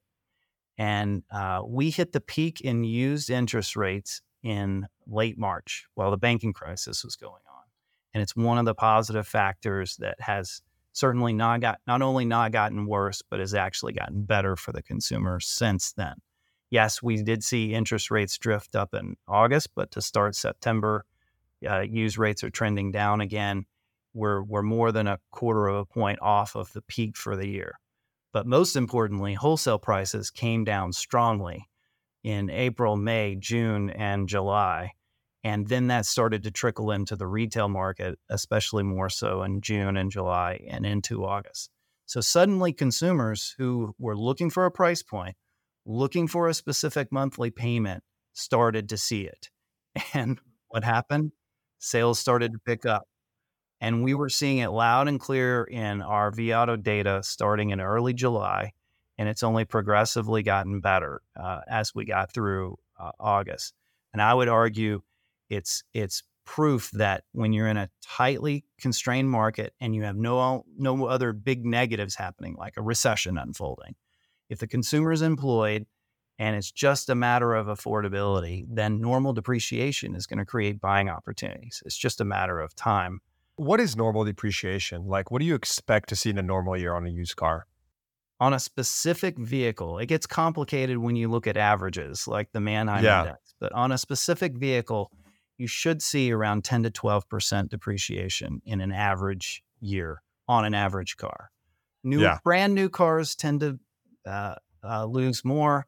[0.77, 6.17] And uh, we hit the peak in used interest rates in late March while the
[6.17, 7.63] banking crisis was going on.
[8.13, 10.61] And it's one of the positive factors that has
[10.91, 14.83] certainly not got not only not gotten worse, but has actually gotten better for the
[14.83, 16.15] consumer since then.
[16.69, 21.05] Yes, we did see interest rates drift up in August, but to start September,
[21.67, 23.65] uh, used rates are trending down again.
[24.13, 27.47] We're we're more than a quarter of a point off of the peak for the
[27.47, 27.79] year.
[28.33, 31.69] But most importantly, wholesale prices came down strongly
[32.23, 34.93] in April, May, June, and July.
[35.43, 39.97] And then that started to trickle into the retail market, especially more so in June
[39.97, 41.69] and July and into August.
[42.05, 45.35] So suddenly, consumers who were looking for a price point,
[45.85, 48.03] looking for a specific monthly payment,
[48.33, 49.49] started to see it.
[50.13, 51.33] And what happened?
[51.77, 53.03] Sales started to pick up.
[53.83, 58.13] And we were seeing it loud and clear in our vAuto data starting in early
[58.13, 58.71] July.
[59.17, 63.73] And it's only progressively gotten better uh, as we got through uh, August.
[64.13, 65.01] And I would argue
[65.49, 70.63] it's it's proof that when you're in a tightly constrained market and you have no
[70.77, 73.95] no other big negatives happening like a recession unfolding,
[74.49, 75.85] if the consumer is employed
[76.39, 81.09] and it's just a matter of affordability, then normal depreciation is going to create buying
[81.09, 81.83] opportunities.
[81.85, 83.19] It's just a matter of time.
[83.55, 85.05] What is normal depreciation?
[85.05, 87.67] Like, what do you expect to see in a normal year on a used car?
[88.39, 93.03] On a specific vehicle, it gets complicated when you look at averages like the Manheim
[93.03, 93.21] yeah.
[93.21, 93.53] Index.
[93.59, 95.11] But on a specific vehicle,
[95.57, 101.15] you should see around 10 to 12% depreciation in an average year on an average
[101.17, 101.51] car.
[102.03, 102.39] New yeah.
[102.43, 103.79] brand new cars tend to
[104.25, 105.87] uh, uh, lose more.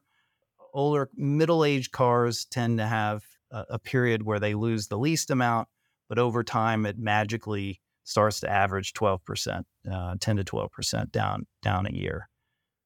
[0.72, 5.68] Older middle-aged cars tend to have a, a period where they lose the least amount,
[6.08, 11.86] but over time it magically starts to average 12%, uh, 10 to 12% down down
[11.86, 12.28] a year.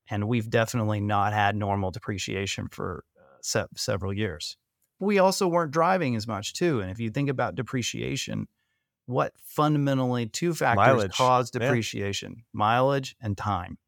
[0.09, 4.57] And we've definitely not had normal depreciation for uh, se- several years
[5.01, 6.81] we also weren't driving as much too.
[6.81, 8.47] And if you think about depreciation,
[9.07, 11.17] what fundamentally two factors mileage.
[11.17, 12.43] cause depreciation yeah.
[12.53, 13.79] mileage and time.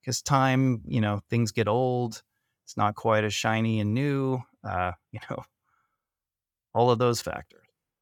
[0.00, 2.22] Because time, you know, things get old,
[2.64, 5.42] it's not quite as shiny and new, uh, you know,
[6.74, 7.57] all of those factors.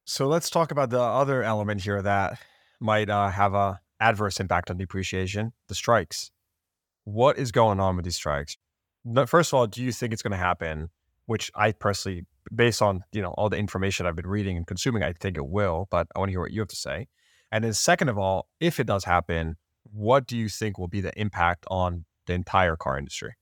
[0.09, 2.39] So let's talk about the other element here that
[2.79, 6.31] might uh, have a adverse impact on depreciation the strikes.
[7.03, 8.55] What is going on with these strikes?
[9.25, 10.91] First of all, do you think it's going to happen?
[11.25, 15.03] Which I personally based on you know all the information I've been reading and consuming,
[15.03, 15.89] I think it will.
[15.91, 17.09] But I want to hear what you have to say.
[17.51, 19.57] And then, second of all, if it does happen,
[19.91, 23.33] what do you think will be the impact on the entire car industry?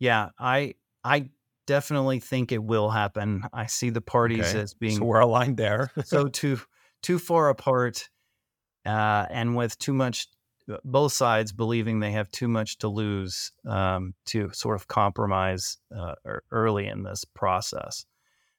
[0.00, 1.30] Yeah, I I
[1.66, 3.44] definitely think it will happen.
[3.52, 4.60] I see the parties okay.
[4.60, 5.90] as being so we're aligned there.
[6.04, 6.60] so too
[7.02, 8.08] too far apart,
[8.86, 10.28] uh, and with too much
[10.70, 15.78] uh, both sides believing they have too much to lose um, to sort of compromise
[15.94, 16.14] uh,
[16.50, 18.04] early in this process.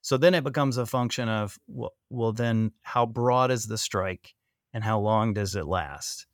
[0.01, 4.33] So then it becomes a function of well, well, then how broad is the strike
[4.73, 6.25] and how long does it last?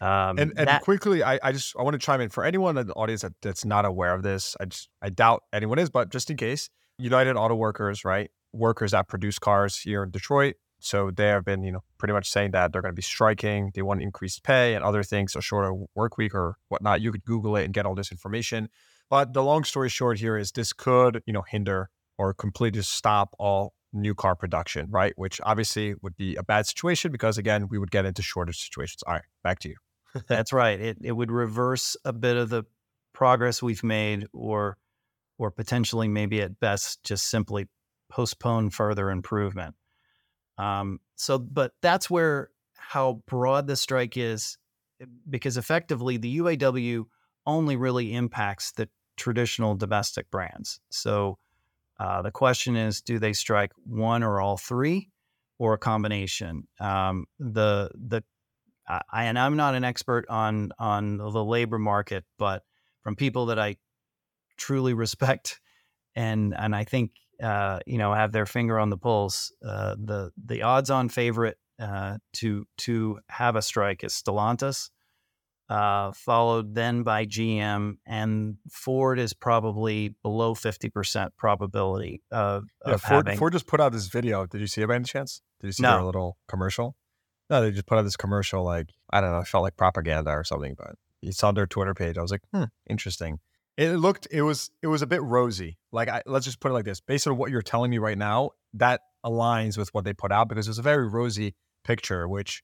[0.00, 2.78] Um, and, and that, quickly, I, I just I want to chime in for anyone
[2.78, 4.56] in the audience that, that's not aware of this.
[4.60, 8.30] I just I doubt anyone is, but just in case, United Auto Workers, right?
[8.52, 12.30] Workers that produce cars here in Detroit, so they have been, you know, pretty much
[12.30, 13.72] saying that they're going to be striking.
[13.74, 17.00] They want increased pay and other things, a shorter work week or whatnot.
[17.00, 18.68] You could Google it and get all this information.
[19.10, 23.34] But the long story short here is this could, you know, hinder or completely stop
[23.38, 25.12] all new car production, right?
[25.16, 29.02] Which obviously would be a bad situation because again, we would get into shortage situations.
[29.06, 29.76] All right, back to you.
[30.28, 30.80] That's right.
[30.80, 32.64] It it would reverse a bit of the
[33.12, 34.76] progress we've made or
[35.38, 37.68] or potentially maybe at best just simply
[38.08, 39.74] postpone further improvement.
[40.56, 44.58] Um, so, but that's where how broad the strike is,
[45.00, 47.04] eh, because effectively the UAW
[47.46, 50.80] only really impacts the traditional domestic brands.
[50.90, 51.38] So
[52.00, 55.10] uh, the question is, do they strike one or all three,
[55.58, 56.66] or a combination?
[56.80, 58.22] Um, the the
[58.88, 62.62] I, and I'm not an expert on on the labor market, but
[63.02, 63.76] from people that I
[64.56, 65.60] truly respect
[66.16, 67.12] and and I think
[67.42, 69.52] uh, you know have their finger on the pulse.
[69.64, 74.90] Uh, the the odds on favorite uh, to to have a strike is Stellantis,
[75.68, 82.94] uh, followed then by GM, and Ford is probably below fifty percent probability of, yeah,
[82.94, 83.38] of Ford, having.
[83.38, 84.46] Ford just put out this video.
[84.46, 85.40] Did you see it by any chance?
[85.60, 85.94] Did you see No.
[85.94, 86.96] their little commercial?
[87.50, 88.64] No, they just put out this commercial.
[88.64, 90.74] Like I don't know, it felt like propaganda or something.
[90.76, 92.18] But it's on their Twitter page.
[92.18, 93.40] I was like, hmm, interesting.
[93.76, 95.78] It looked, it was, it was a bit rosy.
[95.92, 98.18] Like I, let's just put it like this: based on what you're telling me right
[98.18, 102.28] now, that aligns with what they put out because it was a very rosy picture.
[102.28, 102.62] Which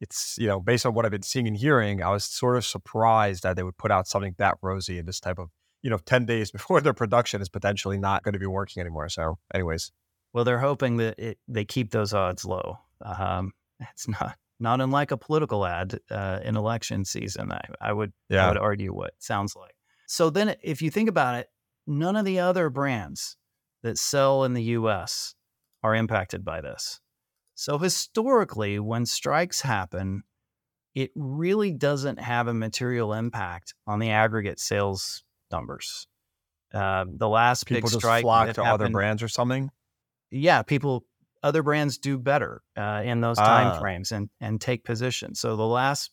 [0.00, 2.64] it's you know based on what I've been seeing and hearing, I was sort of
[2.64, 5.50] surprised that they would put out something that rosy in this type of
[5.82, 9.10] you know ten days before their production is potentially not going to be working anymore.
[9.10, 9.92] So, anyways,
[10.32, 12.78] Well, they're hoping that it, they keep those odds low.
[13.02, 17.52] Um, it's not not unlike a political ad uh, in election season.
[17.52, 19.74] I, I would I would argue what it sounds like.
[20.06, 21.48] So then, if you think about it,
[21.86, 23.36] none of the other brands
[23.82, 25.34] that sell in the U.S.
[25.82, 27.00] are impacted by this.
[27.54, 30.22] So historically, when strikes happen,
[30.94, 36.06] it really doesn't have a material impact on the aggregate sales numbers.
[36.72, 39.70] Uh, the last people big just strike flock to other brands or something.
[40.30, 41.04] yeah, people,
[41.46, 43.78] other brands do better uh, in those time Ah.
[43.80, 45.34] frames and and take position.
[45.34, 46.10] So the last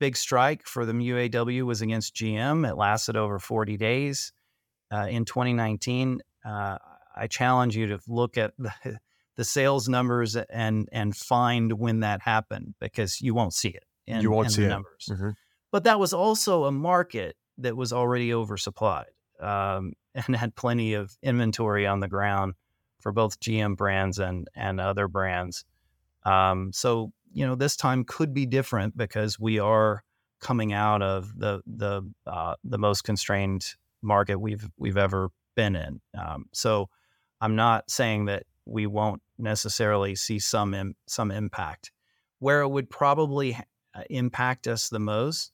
[0.00, 2.68] big strike for the UAW was against GM.
[2.68, 4.32] It lasted over 40 days.
[4.92, 6.78] Uh, in 2019, uh,
[7.16, 8.72] I challenge you to look at the,
[9.36, 13.84] the sales numbers and and find when that happened because you won't see it.
[14.06, 14.70] In, You won't see the it.
[14.70, 15.08] numbers.
[15.10, 15.34] Mhm.
[15.70, 21.16] But that was also a market that was already oversupplied um, and had plenty of
[21.22, 22.54] inventory on the ground
[23.00, 25.64] for both GM brands and and other brands.
[26.24, 30.02] Um, so you know this time could be different because we are
[30.40, 36.00] coming out of the the uh, the most constrained market we've we've ever been in.
[36.18, 36.88] Um, so
[37.40, 41.92] I'm not saying that we won't necessarily see some Im- some impact.
[42.40, 43.54] Where it would probably
[43.94, 45.52] uh, impact us the most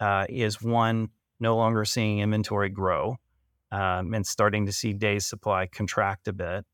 [0.00, 3.16] uh, is one no longer seeing inventory grow
[3.70, 6.64] um, and starting to see days supply contract a bit.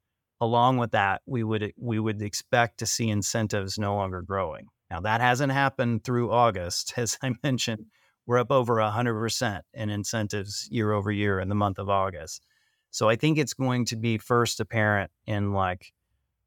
[0.43, 4.67] Along with that, we would we would expect to see incentives no longer growing.
[4.91, 7.87] Now that hasn't happened through August, as I mentioned.
[8.27, 12.45] We're up over hundred percent in incentives year over year in the month of August.
[12.91, 15.93] So I think it's going to be first apparent in like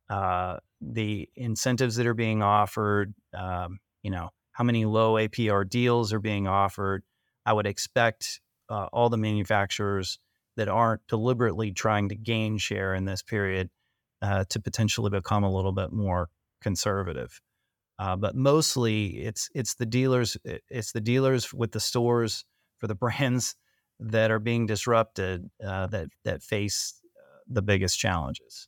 [0.09, 3.13] uh, the incentives that are being offered.
[3.33, 7.03] Um, you know, how many low APR deals are being offered.
[7.45, 10.19] I would expect uh, all the manufacturers
[10.57, 13.69] that aren't deliberately trying to gain share in this period
[14.25, 16.29] uh, to potentially become a little bit more
[16.61, 17.39] conservative.
[17.99, 20.35] Uh, but mostly, it's it's the dealers.
[20.69, 22.43] It's the dealers with the stores
[22.79, 23.55] for the brands
[23.99, 28.67] that are being disrupted uh, that that face uh, the biggest challenges.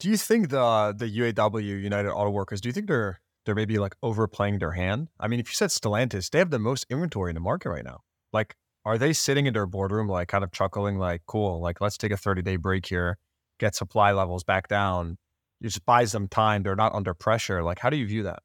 [0.00, 2.60] Do you think the the UAW United Auto Workers?
[2.60, 5.08] Do you think they're they're maybe like overplaying their hand?
[5.20, 7.84] I mean, if you said Stellantis, they have the most inventory in the market right
[7.84, 8.00] now.
[8.32, 11.98] Like, are they sitting in their boardroom like kind of chuckling, like, "Cool, like let's
[11.98, 13.18] take a thirty day break here,
[13.58, 15.18] get supply levels back down."
[15.60, 16.62] It just buys them time.
[16.62, 17.62] They're not under pressure.
[17.62, 18.40] Like, how do you view that?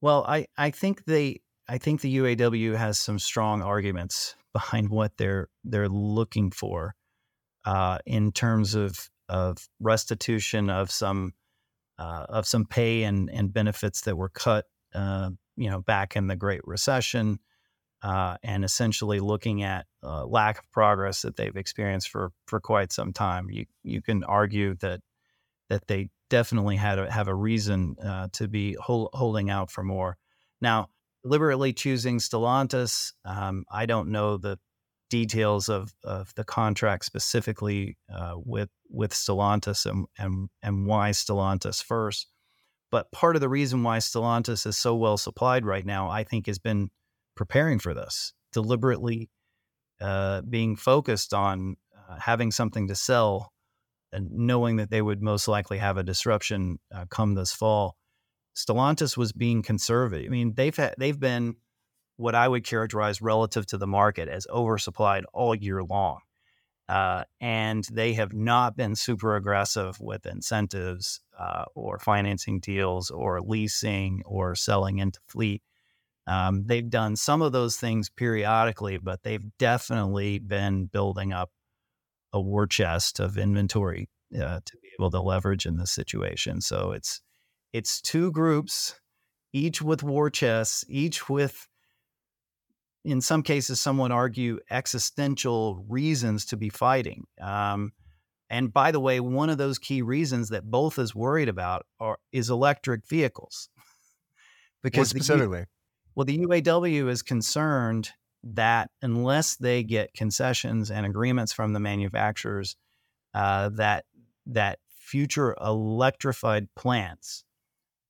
[0.00, 5.16] Well, I, I think they I think the UAW has some strong arguments behind what
[5.16, 6.94] they're they're looking for
[7.64, 11.32] uh, in terms of of restitution of some
[11.98, 16.26] uh, of some pay and and benefits that were cut uh, you know back in
[16.26, 17.38] the Great Recession
[18.02, 22.92] uh, and essentially looking at uh, lack of progress that they've experienced for for quite
[22.92, 23.50] some time.
[23.50, 25.00] You you can argue that
[25.68, 29.82] that they definitely had a, have a reason uh, to be hol- holding out for
[29.82, 30.16] more.
[30.60, 30.88] Now,
[31.22, 34.58] deliberately choosing Stellantis, um, I don't know the
[35.10, 41.82] details of, of the contract specifically uh, with with Stellantis and, and and why Stellantis
[41.82, 42.28] first.
[42.90, 46.46] But part of the reason why Stellantis is so well supplied right now, I think,
[46.46, 46.90] has been
[47.40, 49.30] preparing for this, deliberately
[49.98, 53.50] uh, being focused on uh, having something to sell
[54.12, 57.96] and knowing that they would most likely have a disruption uh, come this fall.
[58.54, 60.26] Stellantis was being conservative.
[60.26, 61.56] I mean, they've had, they've been
[62.18, 66.18] what I would characterize relative to the market as oversupplied all year long.
[66.90, 73.40] Uh, and they have not been super aggressive with incentives uh, or financing deals or
[73.40, 75.62] leasing or selling into fleet.
[76.26, 81.50] Um, they've done some of those things periodically, but they've definitely been building up
[82.32, 86.60] a war chest of inventory uh, to be able to leverage in this situation.
[86.60, 87.20] So it's
[87.72, 89.00] it's two groups,
[89.52, 91.68] each with war chests, each with
[93.04, 97.26] in some cases, some would argue existential reasons to be fighting.
[97.40, 97.92] Um,
[98.50, 102.18] and by the way, one of those key reasons that both is worried about are
[102.32, 103.68] is electric vehicles.
[104.82, 105.66] because specifically, the,
[106.14, 108.10] well, the UAW is concerned
[108.42, 112.76] that unless they get concessions and agreements from the manufacturers,
[113.34, 114.04] uh, that
[114.46, 117.44] that future electrified plants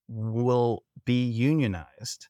[0.09, 2.29] will be unionized.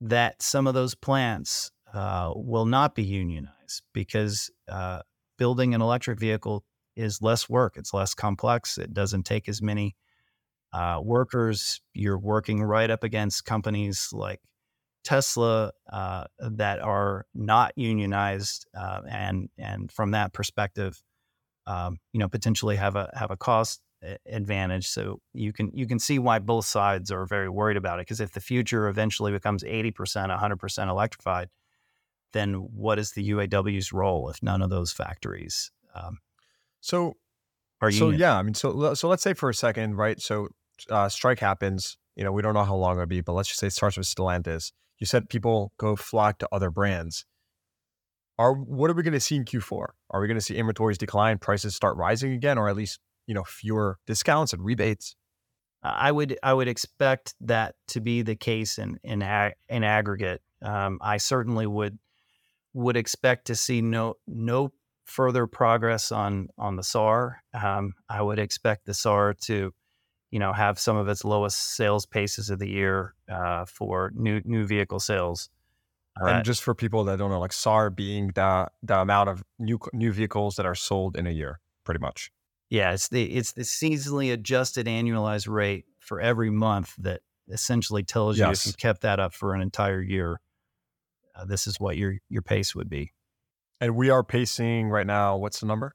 [0.00, 5.00] That some of those plants uh, will not be unionized because uh,
[5.38, 6.64] building an electric vehicle
[6.96, 7.76] is less work.
[7.76, 8.78] It's less complex.
[8.78, 9.96] It doesn't take as many
[10.72, 11.80] uh, workers.
[11.92, 14.40] You're working right up against companies like
[15.04, 21.00] Tesla uh, that are not unionized, uh, and and from that perspective,
[21.66, 23.80] um, you know, potentially have a have a cost
[24.26, 24.88] advantage.
[24.88, 28.06] So you can you can see why both sides are very worried about it.
[28.06, 31.48] Because if the future eventually becomes eighty percent, hundred percent electrified,
[32.34, 36.18] then what is the UAW's role if none of those factories um,
[36.80, 37.14] so
[37.80, 40.48] are you so yeah I mean so so let's say for a second right so
[40.90, 43.60] uh, strike happens you know we don't know how long it'll be but let's just
[43.60, 47.26] say it starts with Stellantis you said people go flock to other brands
[48.38, 50.98] are what are we going to see in Q4 are we going to see inventories
[50.98, 55.16] decline prices start rising again or at least you know fewer discounts and rebates
[55.84, 59.22] I would I would expect that to be the case in in
[59.68, 60.40] in aggregate.
[60.62, 61.98] Um, I certainly would
[62.72, 64.72] would expect to see no no
[65.04, 67.42] further progress on on the SAAR.
[67.52, 69.74] Um, I would expect the SAAR to,
[70.34, 74.40] you know, have some of its lowest sales paces of the year uh, for new
[74.44, 75.48] new vehicle sales.
[76.20, 79.44] Uh, and just for people that don't know, like SAAR being the the amount of
[79.60, 82.32] new new vehicles that are sold in a year, pretty much.
[82.68, 88.36] Yeah, it's the it's the seasonally adjusted annualized rate for every month that essentially tells
[88.36, 88.66] you yes.
[88.66, 90.40] if you kept that up for an entire year,
[91.36, 93.12] uh, this is what your your pace would be.
[93.80, 95.36] And we are pacing right now.
[95.36, 95.94] What's the number?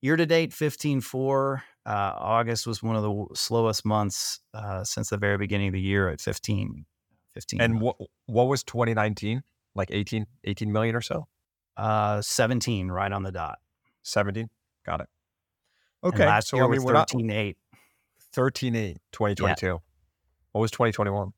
[0.00, 1.64] Year to date, fifteen four.
[1.84, 5.80] Uh, August was one of the slowest months uh, since the very beginning of the
[5.80, 6.84] year at 15.
[7.34, 9.42] 15 and what what was 2019?
[9.74, 11.26] Like 18, 18 million or so?
[11.76, 13.58] Uh, 17, right on the dot.
[14.02, 14.50] 17?
[14.84, 15.08] Got it.
[16.04, 16.22] Okay.
[16.22, 17.56] And last so, year I mean, was 13 8.
[18.34, 19.66] 13 8, 2022.
[19.66, 19.72] Yeah.
[20.52, 21.32] What was 2021?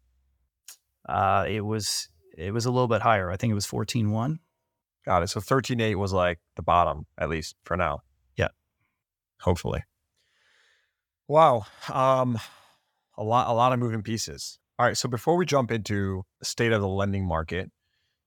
[1.09, 3.31] Uh, it was it was a little bit higher.
[3.31, 4.39] I think it was 14 1.
[5.05, 5.29] Got it.
[5.29, 8.01] So 13 8 was like the bottom, at least for now.
[8.37, 8.49] Yeah.
[9.41, 9.83] Hopefully.
[11.29, 11.67] Wow.
[11.93, 12.39] Um,
[13.17, 14.59] a lot, a lot of moving pieces.
[14.79, 14.97] All right.
[14.97, 17.71] So before we jump into the state of the lending market,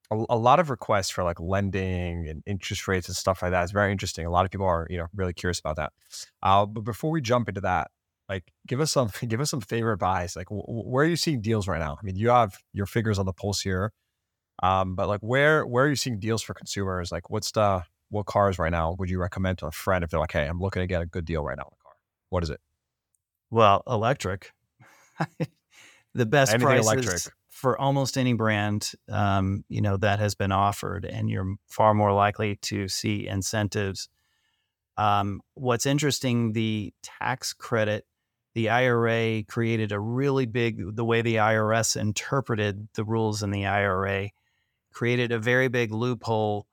[0.09, 3.63] a, a, lot of requests for like lending and interest rates and stuff like that
[3.63, 4.25] is very interesting.
[4.25, 5.91] A lot of people are, you know, really curious about that.
[6.41, 7.91] Uh, but before we jump into that,
[8.29, 11.67] like give us some give us some favorite buys like where are you seeing deals
[11.67, 13.91] right now i mean you have your figures on the pulse here
[14.63, 18.25] um, but like where where are you seeing deals for consumers like what's the what
[18.25, 20.81] cars right now would you recommend to a friend if they're like hey i'm looking
[20.81, 21.93] to get a good deal right now on a car
[22.29, 22.59] what is it
[23.49, 24.51] well electric
[26.13, 27.33] the best Anything prices electric.
[27.49, 32.13] for almost any brand um, you know that has been offered and you're far more
[32.13, 34.09] likely to see incentives
[34.97, 38.05] um, what's interesting the tax credit
[38.57, 43.67] the IRA created a really big, the way the IRS interpreted the rules in the
[43.67, 44.29] IRA
[44.91, 46.65] created a very big loophole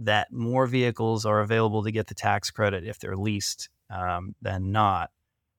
[0.00, 4.72] that more vehicles are available to get the tax credit if they're leased um, than
[4.72, 5.10] not.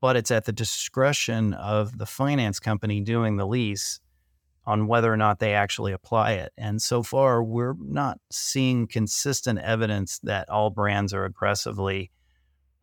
[0.01, 3.99] But it's at the discretion of the finance company doing the lease
[4.65, 6.53] on whether or not they actually apply it.
[6.57, 12.11] And so far, we're not seeing consistent evidence that all brands are aggressively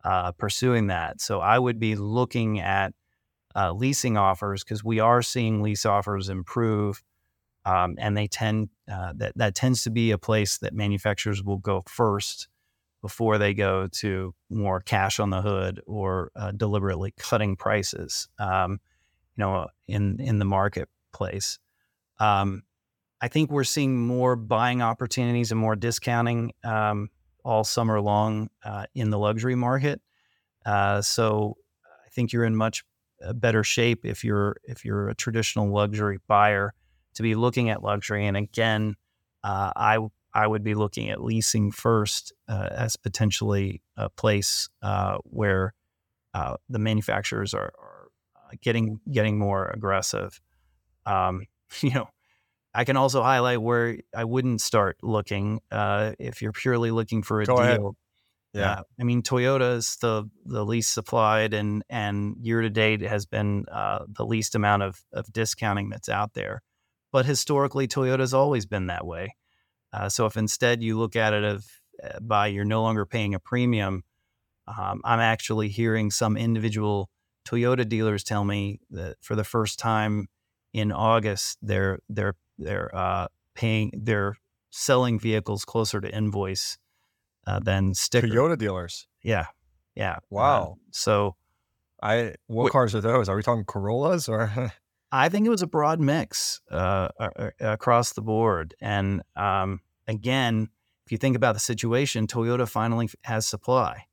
[0.03, 1.21] uh, pursuing that.
[1.21, 2.93] So I would be looking at
[3.55, 7.01] uh, leasing offers because we are seeing lease offers improve,
[7.65, 11.57] um, and they tend uh, that that tends to be a place that manufacturers will
[11.57, 12.47] go first
[13.01, 18.27] before they go to more cash on the hood or uh, deliberately cutting prices.
[18.39, 18.79] Um,
[19.35, 21.59] you know, in in the marketplace.
[22.19, 22.63] Um,
[23.21, 27.09] I think we're seeing more buying opportunities and more discounting um,
[27.43, 30.01] all summer long uh, in the luxury market.
[30.65, 31.57] Uh, so
[32.05, 32.83] I think you're in much
[33.25, 36.73] uh, better shape if you're if you're a traditional luxury buyer
[37.15, 38.27] to be looking at luxury.
[38.27, 38.95] And again,
[39.43, 39.99] uh, I
[40.37, 45.73] I would be looking at leasing first uh, as potentially a place uh, where
[46.35, 50.39] uh, the manufacturers are, are, uh, getting getting more aggressive.
[51.07, 51.47] Um,
[51.81, 52.07] you know,
[52.71, 57.41] I can also highlight where I wouldn't start looking uh, if you're purely looking for
[57.41, 57.63] a Go deal.
[57.63, 57.81] ahead.
[58.53, 58.71] Yeah.
[58.71, 63.25] Uh, I mean, Toyota is the the least supplied, and and year to date has
[63.25, 66.61] been uh, the least amount of of discounting that's out there.
[67.11, 69.35] But historically, Toyota's always been that way.
[69.93, 71.65] Uh, so if instead you look at it of
[72.03, 74.03] uh, by you're no longer paying a premium,
[74.67, 77.09] um, I'm actually hearing some individual
[77.47, 80.27] Toyota dealers tell me that for the first time
[80.73, 84.37] in August, they're they're they're uh, paying they're
[84.69, 86.77] selling vehicles closer to invoice
[87.47, 88.27] uh, than sticker.
[88.27, 89.07] Toyota dealers.
[89.23, 89.45] Yeah,
[89.95, 90.15] yeah.
[90.17, 90.77] Uh, Wow.
[90.91, 91.35] so
[92.03, 92.71] I what Wait.
[92.73, 93.29] cars are those?
[93.29, 94.51] Are we talking Corollas or
[95.11, 97.09] I think it was a broad mix uh,
[97.59, 98.75] across the board.
[98.81, 100.69] And um, again,
[101.05, 104.05] if you think about the situation, Toyota finally has supply.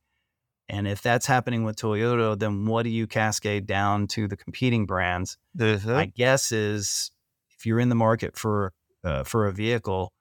[0.68, 4.86] And if that's happening with Toyota, then what do you cascade down to the competing
[4.86, 5.36] brands?
[5.94, 7.10] My guess is
[7.50, 8.72] if you're in the market for
[9.02, 10.12] uh, for a vehicle,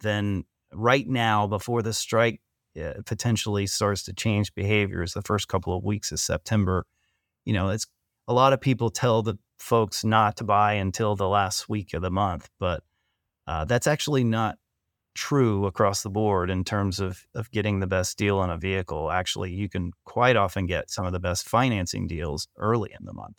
[0.00, 2.40] then right now, before the strike
[2.80, 6.86] uh, potentially starts to change behaviors, the first couple of weeks of September,
[7.44, 7.86] you know, it's
[8.26, 12.02] a lot of people tell the folks not to buy until the last week of
[12.02, 12.82] the month, but
[13.46, 14.58] uh, that's actually not
[15.14, 19.10] true across the board in terms of of getting the best deal on a vehicle.
[19.10, 23.12] Actually, you can quite often get some of the best financing deals early in the
[23.12, 23.36] month.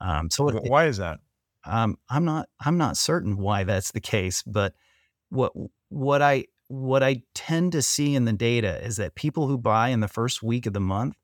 [0.00, 1.18] Um, so it, why is that?
[1.66, 4.74] um, I'm not I'm not certain why that's the case, but
[5.28, 5.52] what
[5.88, 9.88] what I what I tend to see in the data is that people who buy
[9.88, 11.16] in the first week of the month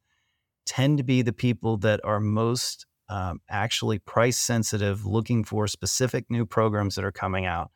[0.67, 6.31] tend to be the people that are most um, actually price sensitive, looking for specific
[6.31, 7.71] new programs that are coming out,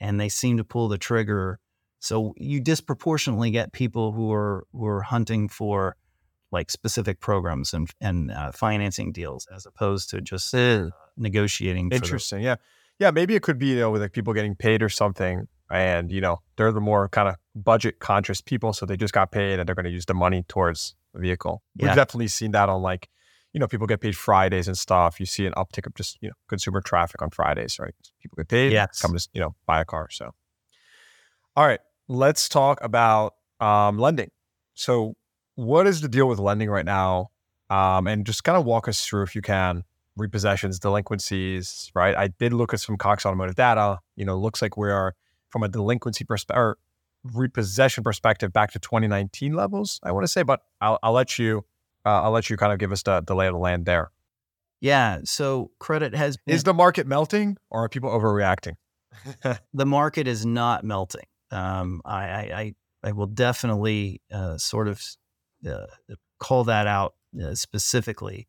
[0.00, 1.58] and they seem to pull the trigger.
[2.00, 5.96] So you disproportionately get people who are who are hunting for
[6.50, 11.88] like specific programs and and uh, financing deals as opposed to just uh, negotiating.
[11.88, 12.40] the- Interesting.
[12.40, 12.56] Yeah.
[12.98, 13.10] Yeah.
[13.10, 15.48] Maybe it could be, you know, with like people getting paid or something.
[15.70, 18.74] And, you know, they're the more kind of budget conscious people.
[18.74, 21.62] So they just got paid and they're going to use the money towards the vehicle.
[21.78, 23.08] We've definitely seen that on like,
[23.52, 25.20] you know, people get paid Fridays and stuff.
[25.20, 27.94] You see an uptick of just, you know, consumer traffic on Fridays, right?
[28.20, 29.00] People get paid, Yes.
[29.00, 30.08] come to, you know, buy a car.
[30.10, 30.32] So,
[31.56, 34.30] all right, let's talk about um, lending.
[34.74, 35.14] So,
[35.54, 37.30] what is the deal with lending right now?
[37.68, 39.84] Um, and just kind of walk us through, if you can,
[40.18, 42.16] repossessions, delinquencies, right?
[42.16, 43.98] I did look at some Cox Automotive data.
[44.16, 45.14] You know, looks like we are
[45.50, 46.78] from a delinquency perspective or
[47.24, 50.00] repossession perspective back to 2019 levels.
[50.02, 51.64] I want to say, but I'll, I'll let you,
[52.04, 54.10] uh, I'll let you kind of give us the, the lay of the land there.
[54.80, 55.20] Yeah.
[55.24, 58.74] So credit has been, Is the market melting or are people overreacting?
[59.74, 61.26] the market is not melting.
[61.50, 62.74] Um, I, I, I,
[63.04, 65.04] I will definitely uh, sort of
[65.68, 65.86] uh,
[66.40, 68.48] call that out uh, specifically.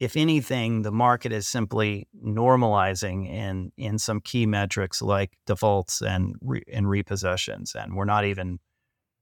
[0.00, 6.34] If anything, the market is simply normalizing in in some key metrics like defaults and
[6.40, 8.58] re, and repossessions, and we're not even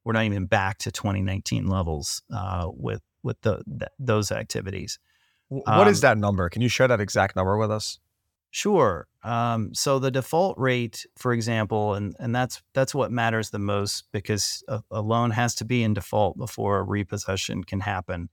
[0.05, 4.99] we're not even back to 2019 levels uh, with with the, th- those activities.
[5.49, 6.49] Wh- what is Um, that number?
[6.49, 7.99] Can you share that exact number with us?
[8.51, 9.07] Sure.
[9.23, 14.05] Um, so the default rate, for example, and, and that's that's what matters the most
[14.13, 18.29] because a, a loan has to be in default before a repossession can happen.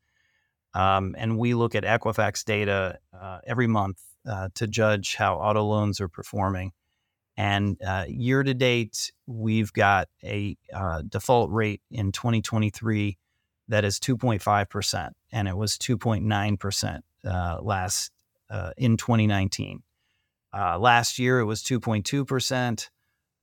[0.73, 5.63] Um, and we look at Equifax data uh, every month uh, to judge how auto
[5.63, 6.73] loans are performing.
[7.37, 13.17] And uh, year to date, we've got a uh, default rate in 2023
[13.69, 18.11] that is 2.5%, and it was 2.9% uh, last
[18.49, 19.83] uh, in 2019.
[20.51, 22.89] Uh, last year, it was 2.2%,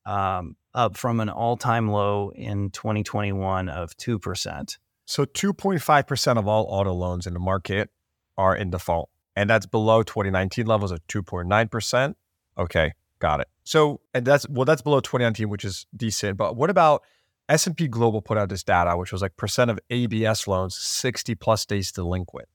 [0.04, 4.78] um, up from an all time low in 2021 of 2%.
[5.06, 7.90] So 2.5% of all auto loans in the market
[8.36, 9.08] are in default.
[9.36, 12.14] And that's below 2019 levels of 2.9%.
[12.58, 13.48] Okay, got it.
[13.62, 16.36] So, and that's, well, that's below 2019, which is decent.
[16.36, 17.02] But what about
[17.48, 21.64] S&P Global put out this data, which was like percent of ABS loans 60 plus
[21.64, 22.48] days delinquent.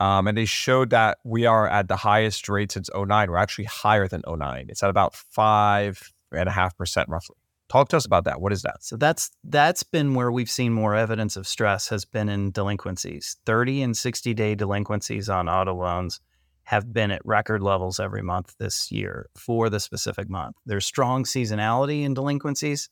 [0.00, 3.30] Um, and they showed that we are at the highest rate since 09.
[3.30, 4.66] We're actually higher than 09.
[4.70, 7.36] It's at about five and a half percent roughly.
[7.68, 8.40] Talk to us about that.
[8.40, 8.82] What is that?
[8.82, 13.36] So that's that's been where we've seen more evidence of stress has been in delinquencies.
[13.46, 16.20] 30 and 60 day delinquencies on auto loans
[16.64, 20.56] have been at record levels every month this year for the specific month.
[20.66, 22.88] There's strong seasonality in delinquencies.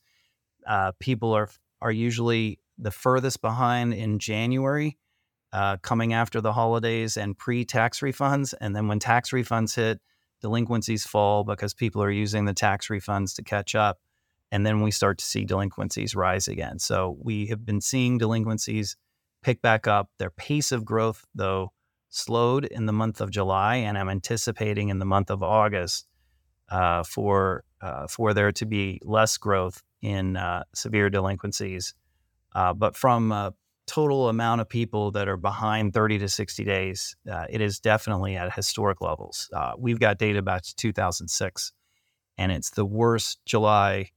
[0.69, 1.49] Uh, people are
[1.81, 4.97] are usually the furthest behind in January,
[5.53, 10.01] uh, coming after the holidays and pre-tax refunds, and then when tax refunds hit,
[10.41, 13.99] delinquencies fall because people are using the tax refunds to catch up
[14.51, 16.79] and then we start to see delinquencies rise again.
[16.79, 18.97] So we have been seeing delinquencies
[19.43, 20.11] pick back up.
[20.19, 21.73] Their pace of growth, though,
[22.09, 26.07] slowed in the month of July, and I'm anticipating in the month of August
[26.71, 31.94] uh, for uh, for there to be less growth in uh, severe delinquencies.
[32.55, 33.55] Uh, but from a
[33.86, 38.36] total amount of people that are behind 30 to 60 days, uh, it is definitely
[38.36, 39.49] at historic levels.
[39.53, 41.72] Uh, we've got data back to 2006,
[42.36, 44.11] and it's the worst July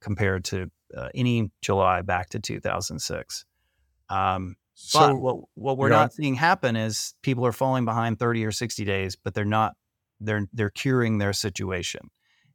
[0.00, 0.70] compared to
[1.14, 3.44] any July back to 2006.
[4.08, 8.44] Um, so but what, what we're not seeing happen is people are falling behind 30
[8.44, 9.74] or 60 days, but they're not
[10.20, 12.10] they're they're curing their situation.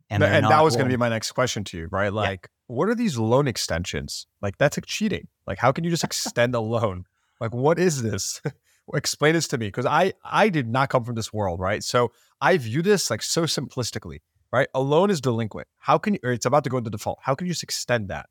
[0.09, 2.13] And, and that was going to be my next question to you, right?
[2.13, 2.75] Like, yeah.
[2.75, 4.25] what are these loan extensions?
[4.41, 5.27] Like, that's like cheating.
[5.45, 7.05] Like, how can you just extend a loan?
[7.41, 8.41] Like, what is this?
[8.93, 11.83] Explain this to me, because I I did not come from this world, right?
[11.83, 14.69] So I view this like so simplistically, right?
[14.73, 15.67] A loan is delinquent.
[15.77, 16.21] How can you?
[16.23, 17.19] Or it's about to go into default.
[17.21, 18.27] How can you just extend that?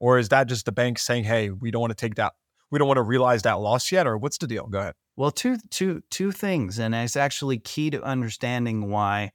[0.00, 2.32] Or is that just the bank saying, "Hey, we don't want to take that
[2.70, 4.66] we don't want to realize that loss yet, or what's the deal?
[4.66, 4.94] Go ahead.
[5.16, 9.32] Well, two two two things, and it's actually key to understanding why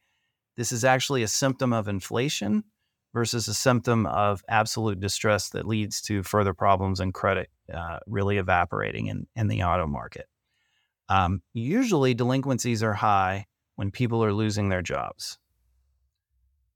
[0.56, 2.64] this is actually a symptom of inflation
[3.14, 8.38] versus a symptom of absolute distress that leads to further problems and credit uh, really
[8.38, 10.28] evaporating in, in the auto market.
[11.10, 13.45] Um, usually, delinquencies are high
[13.76, 15.38] when people are losing their jobs.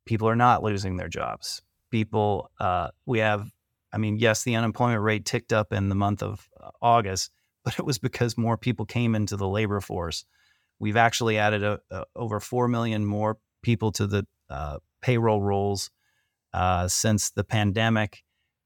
[0.06, 1.62] People are not losing their jobs.
[1.90, 3.52] People, uh, we have
[3.92, 7.32] I mean, yes, the unemployment rate ticked up in the month of uh, August,
[7.64, 10.26] but it was because more people came into the labor force.
[10.80, 15.90] We've actually added a, a, over 4 million more people to the uh, payroll rolls
[16.54, 18.24] uh, since the pandemic.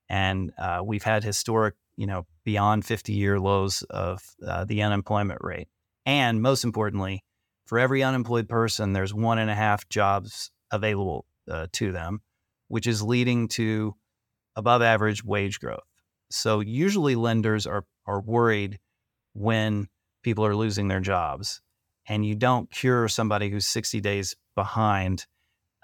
[0.10, 5.40] And uh, we've had historic, you know, beyond 50 year lows of uh, the unemployment
[5.42, 5.68] rate.
[6.06, 7.24] And most importantly,
[7.66, 12.22] for every unemployed person, there's one and a half jobs available uh, to them,
[12.68, 13.96] which is leading to
[14.56, 15.80] above average wage growth.
[16.30, 18.80] So usually lenders are are worried
[19.34, 19.88] when
[20.24, 21.62] people are losing their jobs,
[22.12, 25.26] and you don't cure somebody who's 60 days behind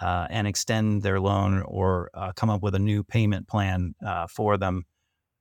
[0.01, 4.27] uh, and extend their loan or uh, come up with a new payment plan uh,
[4.27, 4.83] for them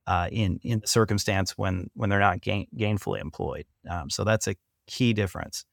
[0.07, 3.65] uh, in in the circumstance when when they're not gain, gainfully employed.
[3.89, 4.55] Um, so that's a
[4.87, 5.65] key difference.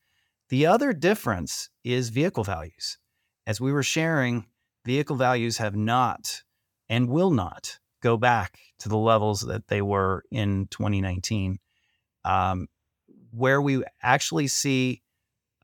[0.49, 2.99] The other difference is vehicle values.
[3.47, 4.47] As we were sharing,
[4.85, 6.43] vehicle values have not
[6.89, 11.59] and will not go back to the levels that they were in 2019.
[12.25, 12.67] Um,
[13.31, 15.03] where we actually see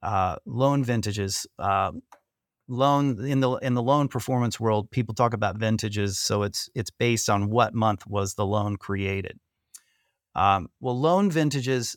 [0.03, 1.93] uh, loan vintages, uh,
[2.69, 6.91] loan in the in the loan performance world, people talk about vintages, so it's it's
[6.91, 9.39] based on what month was the loan created.
[10.35, 11.97] Um, well, loan vintages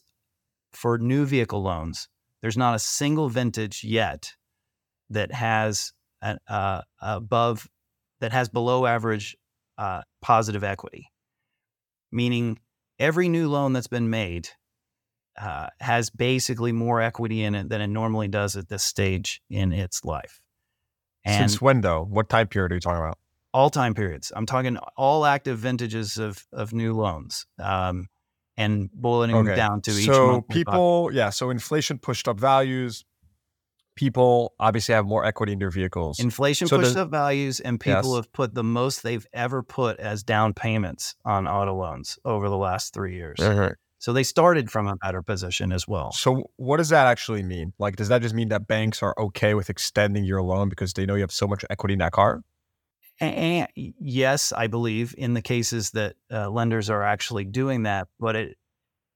[0.74, 2.10] for new vehicle loans,
[2.42, 4.34] there's not a single vintage yet
[5.10, 7.68] that has an, uh, above
[8.20, 9.38] that has below average
[9.78, 11.12] uh, positive equity,
[12.12, 12.60] meaning
[13.00, 14.50] every new loan that's been made
[15.40, 19.74] uh, has basically more equity in it than it normally does at this stage in
[19.74, 20.42] its life.
[21.26, 22.04] And Since when, though?
[22.04, 23.18] What time period are you talking about?
[23.54, 24.32] All time periods.
[24.36, 28.08] I'm talking all active vintages of of new loans, um,
[28.58, 29.50] and boiling okay.
[29.50, 30.06] them down to each.
[30.06, 31.30] So people, yeah.
[31.30, 33.06] So inflation pushed up values
[33.96, 36.20] people obviously have more equity in their vehicles.
[36.20, 38.16] Inflation so pushed up values, and people yes.
[38.16, 42.58] have put the most they've ever put as down payments on auto loans over the
[42.58, 43.38] last three years.
[43.40, 43.74] Mm-hmm.
[44.04, 46.12] So they started from a better position as well.
[46.12, 47.72] So what does that actually mean?
[47.80, 51.06] Like, does that just mean that banks are okay with extending your loan because they
[51.06, 52.44] know you have so much equity in that car?
[53.22, 58.36] And, yes, I believe in the cases that uh, lenders are actually doing that, but
[58.36, 58.58] it,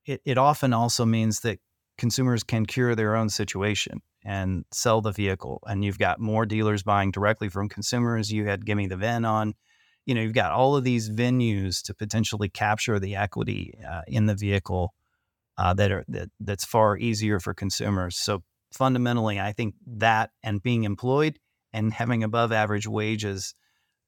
[0.05, 1.59] it it often also means that
[1.97, 5.61] consumers can cure their own situation and sell the vehicle.
[5.67, 8.31] And you've got more dealers buying directly from consumers.
[8.31, 9.53] You had Gimme the VIN on.
[10.07, 14.25] You know, you've got all of these venues to potentially capture the equity uh, in
[14.25, 14.95] the vehicle
[15.57, 18.17] uh, that are that that's far easier for consumers.
[18.17, 18.41] So
[18.71, 21.37] fundamentally, I think that and being employed
[21.73, 23.53] and having above average wages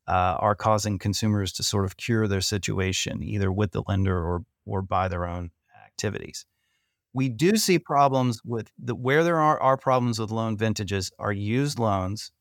[0.08, 4.42] uh, are causing consumers to sort of cure their situation either with the lender or
[4.66, 5.52] or by their own
[5.86, 6.46] activities.
[7.14, 11.34] We do see problems with the where there are, are problems with loan vintages are
[11.34, 12.32] used loans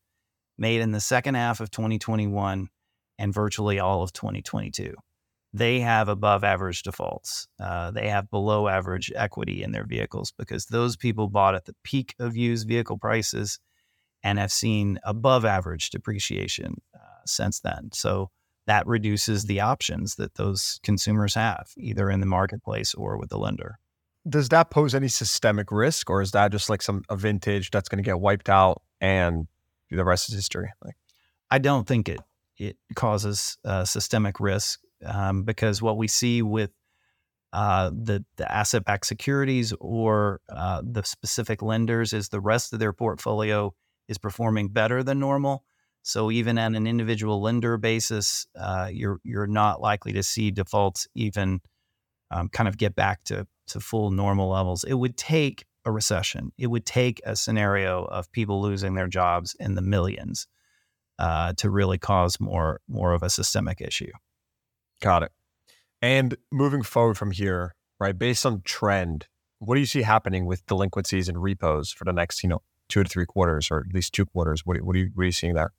[0.57, 2.69] made in the second half of 2021
[3.19, 4.95] and virtually all of 2022.
[5.53, 7.47] They have above average defaults.
[7.59, 11.75] Uh, they have below average equity in their vehicles because those people bought at the
[11.83, 13.59] peak of used vehicle prices
[14.23, 17.89] and have seen above average depreciation uh, since then.
[17.93, 18.31] So
[18.65, 23.37] that reduces the options that those consumers have, either in the marketplace or with the
[23.37, 23.79] lender
[24.27, 27.89] does that pose any systemic risk, or is that just like some a vintage that's
[27.89, 29.47] going to get wiped out and
[29.89, 30.71] the rest is history?
[30.83, 30.95] Like,
[31.49, 32.19] I don't think it
[32.59, 36.71] it causes uh, systemic risk um, because what we see with
[37.51, 42.79] uh, the the asset backed securities or uh, the specific lenders is the rest of
[42.79, 43.73] their portfolio
[44.07, 45.63] is performing better than normal.
[46.03, 51.07] So even at an individual lender basis, uh, you're you're not likely to see defaults
[51.15, 51.61] even
[52.29, 54.83] um, kind of get back to to full normal levels.
[54.83, 56.51] It would take a recession.
[56.57, 60.45] It would take a scenario of people losing their jobs in the millions
[61.19, 64.11] uh, to really cause more more of a systemic issue.
[65.01, 65.31] Got it.
[66.01, 69.27] And moving forward from here, right, based on trend,
[69.59, 73.03] what do you see happening with delinquencies and repos for the next, you know, two
[73.03, 74.65] to three quarters, or at least two quarters?
[74.65, 75.73] What, what, are, you, what are you seeing there?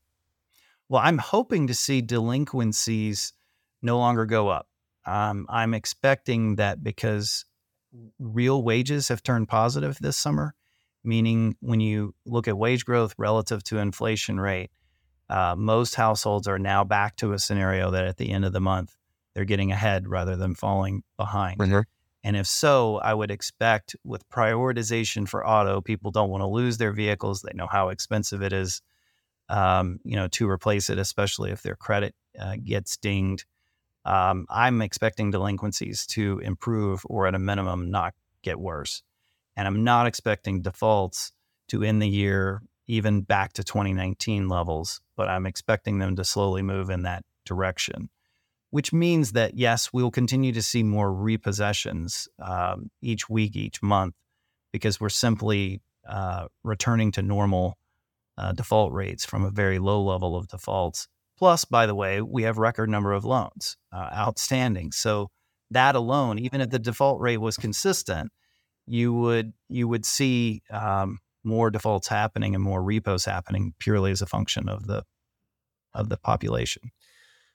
[0.90, 3.32] Well, I'm hoping to see delinquencies
[3.80, 4.68] no longer go up.
[5.06, 7.46] Um, I'm expecting that because
[8.18, 10.54] real wages have turned positive this summer,
[11.02, 14.70] meaning when you look at wage growth relative to inflation rate,
[15.30, 18.60] uh, most households are now back to a scenario that at the end of the
[18.60, 18.96] month
[19.32, 21.60] they're getting ahead rather than falling behind.
[21.60, 21.80] Mm-hmm.
[22.24, 26.76] And if so, I would expect with prioritization for auto, people don't want to lose
[26.76, 27.40] their vehicles.
[27.40, 28.82] They know how expensive it is,
[29.48, 33.46] um, you know, to replace it, especially if their credit uh, gets dinged.
[34.04, 39.02] Um, I'm expecting delinquencies to improve or at a minimum not get worse.
[39.56, 41.32] And I'm not expecting defaults
[41.68, 46.62] to end the year even back to 2019 levels, but I'm expecting them to slowly
[46.62, 48.10] move in that direction
[48.70, 54.14] which means that yes, we'll continue to see more repossessions um, each week, each month,
[54.72, 57.76] because we're simply uh, returning to normal
[58.38, 61.08] uh, default rates from a very low level of defaults.
[61.36, 64.92] Plus, by the way, we have record number of loans uh, outstanding.
[64.92, 65.30] So
[65.70, 68.30] that alone, even if the default rate was consistent,
[68.86, 74.22] you would you would see um, more defaults happening and more repos happening purely as
[74.22, 75.04] a function of the
[75.94, 76.90] of the population.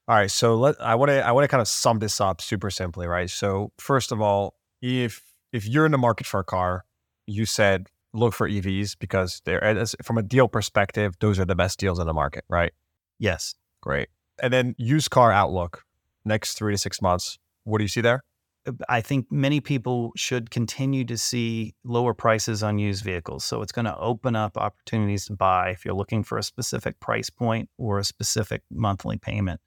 [0.07, 2.41] All right, so let I want to I want to kind of sum this up
[2.41, 3.29] super simply, right?
[3.29, 5.21] So first of all, if
[5.51, 6.85] if you're in the market for a car,
[7.25, 11.55] you said look for EVs because they're as, from a deal perspective, those are the
[11.55, 12.71] best deals in the market, right?
[13.19, 13.55] Yes.
[13.81, 14.09] Great.
[14.41, 15.83] And then used car outlook
[16.23, 17.37] next 3 to 6 months.
[17.63, 18.23] What do you see there?
[18.65, 23.43] Uh, I think many people should continue to see lower prices on used vehicles.
[23.43, 26.99] So it's going to open up opportunities to buy if you're looking for a specific
[26.99, 29.59] price point or a specific monthly payment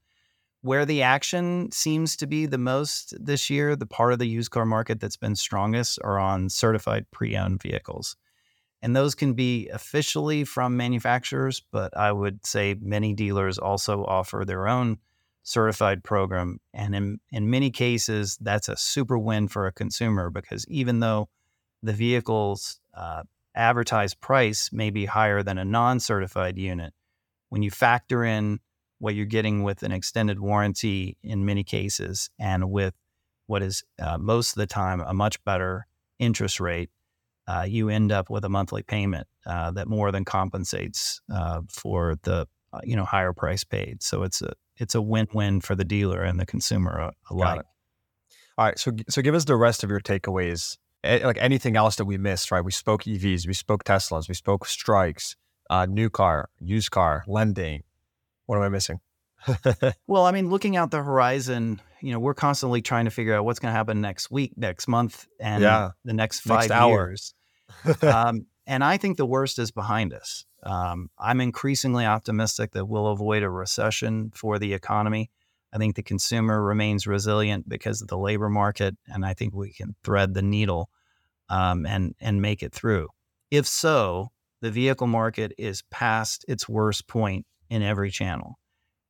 [0.63, 4.51] where the action seems to be the most this year, the part of the used
[4.51, 8.17] car market that's been strongest are on certified pre owned vehicles.
[8.81, 14.45] And those can be officially from manufacturers, but I would say many dealers also offer
[14.45, 14.99] their own
[15.49, 16.61] certified program.
[16.75, 21.29] And in, in many cases, that's a super win for a consumer because even though
[21.83, 23.23] the vehicle's uh,
[23.55, 26.93] advertised price may be higher than a non certified unit,
[27.49, 28.61] when you factor in
[28.99, 32.95] what you're getting with an extended warranty in many cases and with
[33.47, 35.87] what is uh, most of the time a much better
[36.19, 36.91] interest rate,
[37.47, 42.17] uh, you end up with a monthly payment uh, that more than compensates uh, for
[42.25, 44.03] the uh, you know higher price paid.
[44.03, 47.63] So it's a it's a win win for the dealer and the consumer uh, alike.
[48.57, 50.79] All right, so so give us the rest of your takeaways.
[51.05, 52.65] like anything else that we missed, right?
[52.65, 55.37] We spoke EVs, we spoke Teslas, we spoke strikes,
[55.89, 57.85] new car, used car, lending,
[58.49, 59.01] what am I missing?
[60.07, 63.45] well, I mean, looking out the horizon, you know, we're constantly trying to figure out
[63.45, 65.91] what's going to happen next week, next month, and yeah.
[66.05, 67.35] the next five next years.
[68.03, 70.45] um, and I think the worst is behind us.
[70.63, 75.31] Um, I'm increasingly optimistic that we'll avoid a recession for the economy.
[75.73, 79.73] I think the consumer remains resilient because of the labor market, and I think we
[79.73, 80.91] can thread the needle
[81.49, 83.09] um, and and make it through.
[83.51, 84.29] If so,
[84.61, 88.59] the vehicle market is past its worst point in every channel.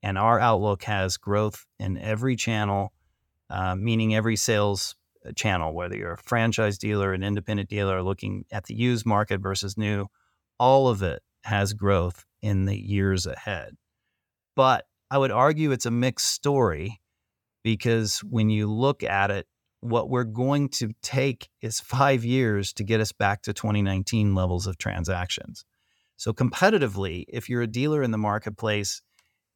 [0.02, 2.92] And our outlook has growth in every channel,
[3.50, 4.94] uh, meaning every sales
[5.34, 9.76] channel, whether you're a franchise dealer, an independent dealer looking at the used market versus
[9.76, 10.06] new,
[10.58, 13.76] all of it has growth in the years ahead.
[14.54, 17.00] But I would argue it's a mixed story
[17.62, 19.46] because when you look at it,
[19.80, 24.66] what we're going to take is five years to get us back to 2019 levels
[24.66, 25.64] of transactions.
[26.16, 29.02] So, competitively, if you're a dealer in the marketplace,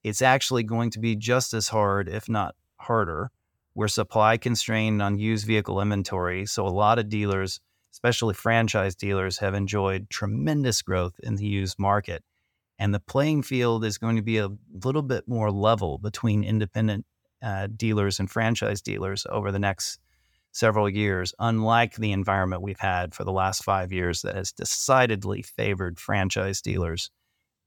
[0.05, 3.31] it's actually going to be just as hard, if not harder.
[3.75, 6.47] We're supply constrained on used vehicle inventory.
[6.47, 7.61] So, a lot of dealers,
[7.93, 12.23] especially franchise dealers, have enjoyed tremendous growth in the used market.
[12.79, 14.51] And the playing field is going to be a
[14.85, 17.07] little bit more level between independent
[17.43, 19.99] uh, dealers and franchise dealers over the next
[20.53, 25.43] several years, unlike the environment we've had for the last five years that has decidedly
[25.43, 27.11] favored franchise dealers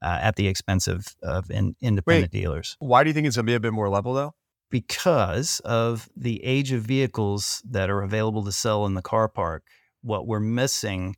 [0.02, 2.76] uh, at the expense of, of in, independent Wait, dealers.
[2.78, 4.34] Why do you think it's going to be a bit more level though?
[4.70, 9.64] Because of the age of vehicles that are available to sell in the car park.
[10.02, 11.16] What we're missing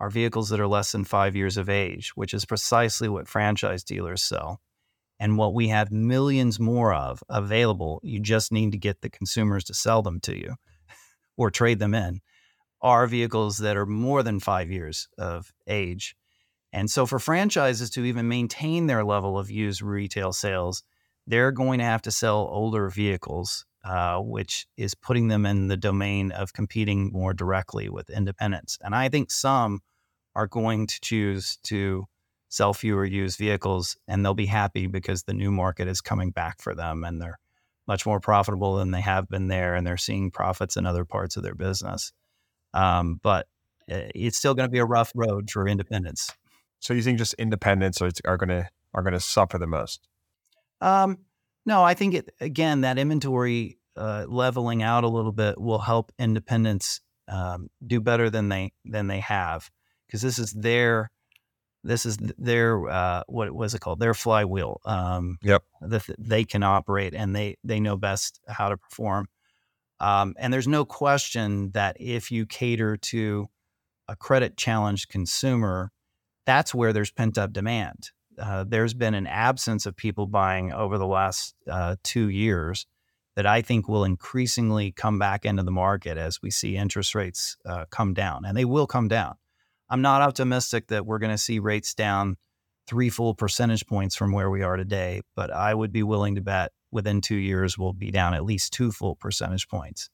[0.00, 3.82] are vehicles that are less than five years of age, which is precisely what franchise
[3.82, 4.60] dealers sell.
[5.20, 9.64] And what we have millions more of available, you just need to get the consumers
[9.64, 10.54] to sell them to you
[11.36, 12.20] or trade them in,
[12.80, 16.14] are vehicles that are more than five years of age.
[16.72, 20.82] And so, for franchises to even maintain their level of used retail sales,
[21.28, 25.76] they're going to have to sell older vehicles, uh, which is putting them in the
[25.76, 28.78] domain of competing more directly with independents.
[28.80, 29.80] And I think some
[30.34, 32.06] are going to choose to
[32.48, 36.62] sell fewer used vehicles and they'll be happy because the new market is coming back
[36.62, 37.38] for them and they're
[37.86, 41.36] much more profitable than they have been there and they're seeing profits in other parts
[41.36, 42.10] of their business.
[42.72, 43.46] Um, but
[43.88, 46.32] eh, it's still going to be a rough road for independents.
[46.80, 50.08] So you think just independents are, are going to are going to suffer the most?
[50.80, 51.18] Um,
[51.66, 56.12] no, I think it again that inventory uh, leveling out a little bit will help
[56.18, 59.70] independents um, do better than they than they have
[60.06, 61.10] because this is their
[61.84, 64.80] this is their uh, what was it called their flywheel.
[64.84, 69.26] Um, yep, that they can operate and they they know best how to perform.
[70.00, 73.48] Um, and there's no question that if you cater to
[74.06, 75.90] a credit challenged consumer,
[76.46, 78.10] that's where there's pent up demand.
[78.38, 82.86] Uh, there's been an absence of people buying over the last uh, two years
[83.36, 87.56] that I think will increasingly come back into the market as we see interest rates
[87.64, 89.36] uh, come down, and they will come down.
[89.88, 92.36] I'm not optimistic that we're going to see rates down
[92.88, 96.40] three full percentage points from where we are today, but I would be willing to
[96.40, 100.10] bet within two years we'll be down at least two full percentage points.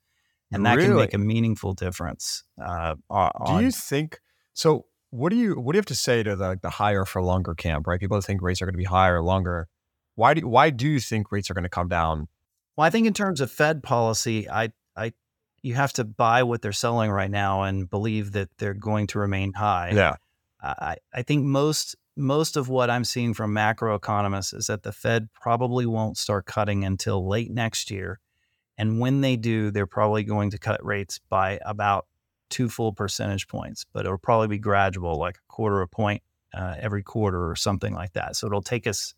[0.53, 0.89] And that really?
[0.89, 2.45] can make a meaningful difference.
[2.62, 4.20] Uh, on, do you think
[4.53, 4.87] so?
[5.15, 7.55] What do you what do you have to say to the the higher for longer
[7.55, 7.87] camp?
[7.87, 9.69] Right, people think rates are going to be higher longer.
[10.17, 12.27] Why do why do you think rates are going to come down?
[12.77, 15.12] Well, I think in terms of Fed policy, I I
[15.62, 19.21] you have to buy what they're selling right now and believe that they're going to
[19.21, 19.93] remain high.
[19.95, 20.17] Yeah.
[20.61, 24.93] I, I think most most of what I'm seeing from macro economists is that the
[24.93, 28.19] Fed probably won't start cutting until late next year.
[28.77, 32.07] And when they do, they're probably going to cut rates by about
[32.55, 36.23] two full percentage points, but it'll probably be gradual, like a quarter a point
[36.55, 38.37] uh, every quarter or something like that.
[38.37, 39.13] So it'll take us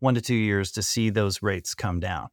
[0.00, 2.28] one to two years to see those rates come down.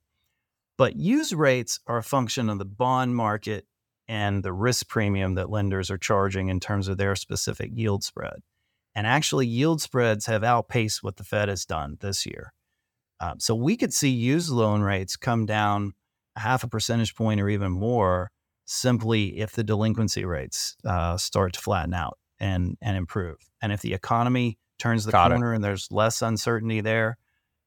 [0.77, 3.65] But use rates are a function of the bond market
[4.09, 8.41] and the risk premium that lenders are charging in terms of their specific yield spread.
[8.93, 12.51] And actually, yield spreads have outpaced what the Fed has done this year.
[13.21, 15.93] Uh, so we could see used loan rates come down
[16.35, 18.31] a half a percentage point or even more
[18.65, 23.37] simply if the delinquency rates uh, start to flatten out and, and improve.
[23.61, 25.55] And if the economy turns the Got corner it.
[25.55, 27.17] and there's less uncertainty there,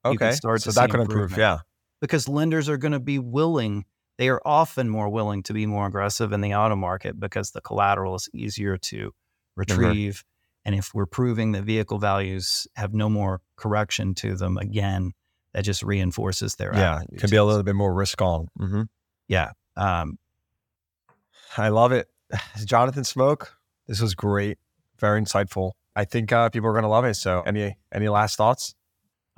[0.05, 0.33] okay.
[0.33, 1.37] start so that could improve.
[1.37, 1.59] Yeah
[2.01, 3.85] because lenders are going to be willing
[4.17, 7.61] they are often more willing to be more aggressive in the auto market because the
[7.61, 9.13] collateral is easier to
[9.57, 10.69] retrieve mm-hmm.
[10.69, 15.13] and if we're proving that vehicle values have no more correction to them again
[15.53, 18.83] that just reinforces their yeah it can be a little bit more risk on mm-hmm.
[19.29, 20.19] yeah um,
[21.57, 22.09] i love it
[22.65, 24.59] jonathan smoke this was great
[24.99, 28.37] very insightful i think uh, people are going to love it so any any last
[28.37, 28.75] thoughts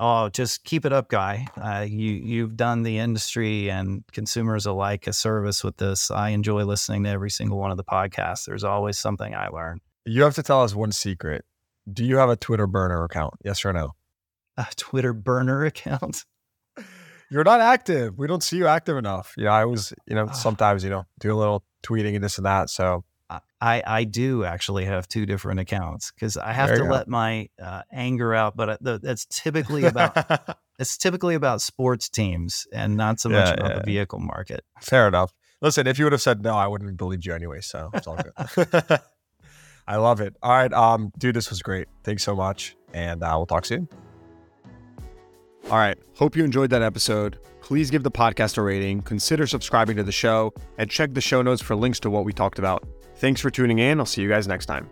[0.01, 1.47] oh, just keep it up, guy.
[1.57, 6.11] Uh, you you've done the industry and consumers alike a service with this.
[6.11, 8.47] I enjoy listening to every single one of the podcasts.
[8.47, 9.81] There's always something I learn.
[10.07, 11.45] You have to tell us one secret.
[11.91, 13.35] Do you have a Twitter burner account?
[13.45, 13.95] Yes or no?
[14.57, 16.25] A Twitter burner account?
[17.31, 18.19] You're not active.
[18.19, 19.35] We don't see you active enough.
[19.37, 22.47] Yeah, I was, you know, sometimes, you know, do a little tweeting and this and
[22.47, 22.71] that.
[22.71, 23.05] So
[23.61, 27.83] I, I do actually have two different accounts because I have to let my uh,
[27.93, 30.17] anger out, but uh, that's typically about
[30.79, 33.79] it's typically about sports teams and not so much yeah, about yeah.
[33.79, 34.65] the vehicle market.
[34.81, 35.35] Fair enough.
[35.61, 37.61] Listen, if you would have said no, I wouldn't have believed you anyway.
[37.61, 38.81] So it's all good.
[39.87, 40.37] I love it.
[40.43, 41.89] All right, um, dude, this was great.
[42.03, 43.89] Thanks so much, and uh, we'll talk soon.
[45.71, 45.97] All right.
[46.17, 47.39] Hope you enjoyed that episode.
[47.61, 51.43] Please give the podcast a rating, consider subscribing to the show, and check the show
[51.43, 52.85] notes for links to what we talked about.
[53.17, 54.01] Thanks for tuning in.
[54.01, 54.91] I'll see you guys next time.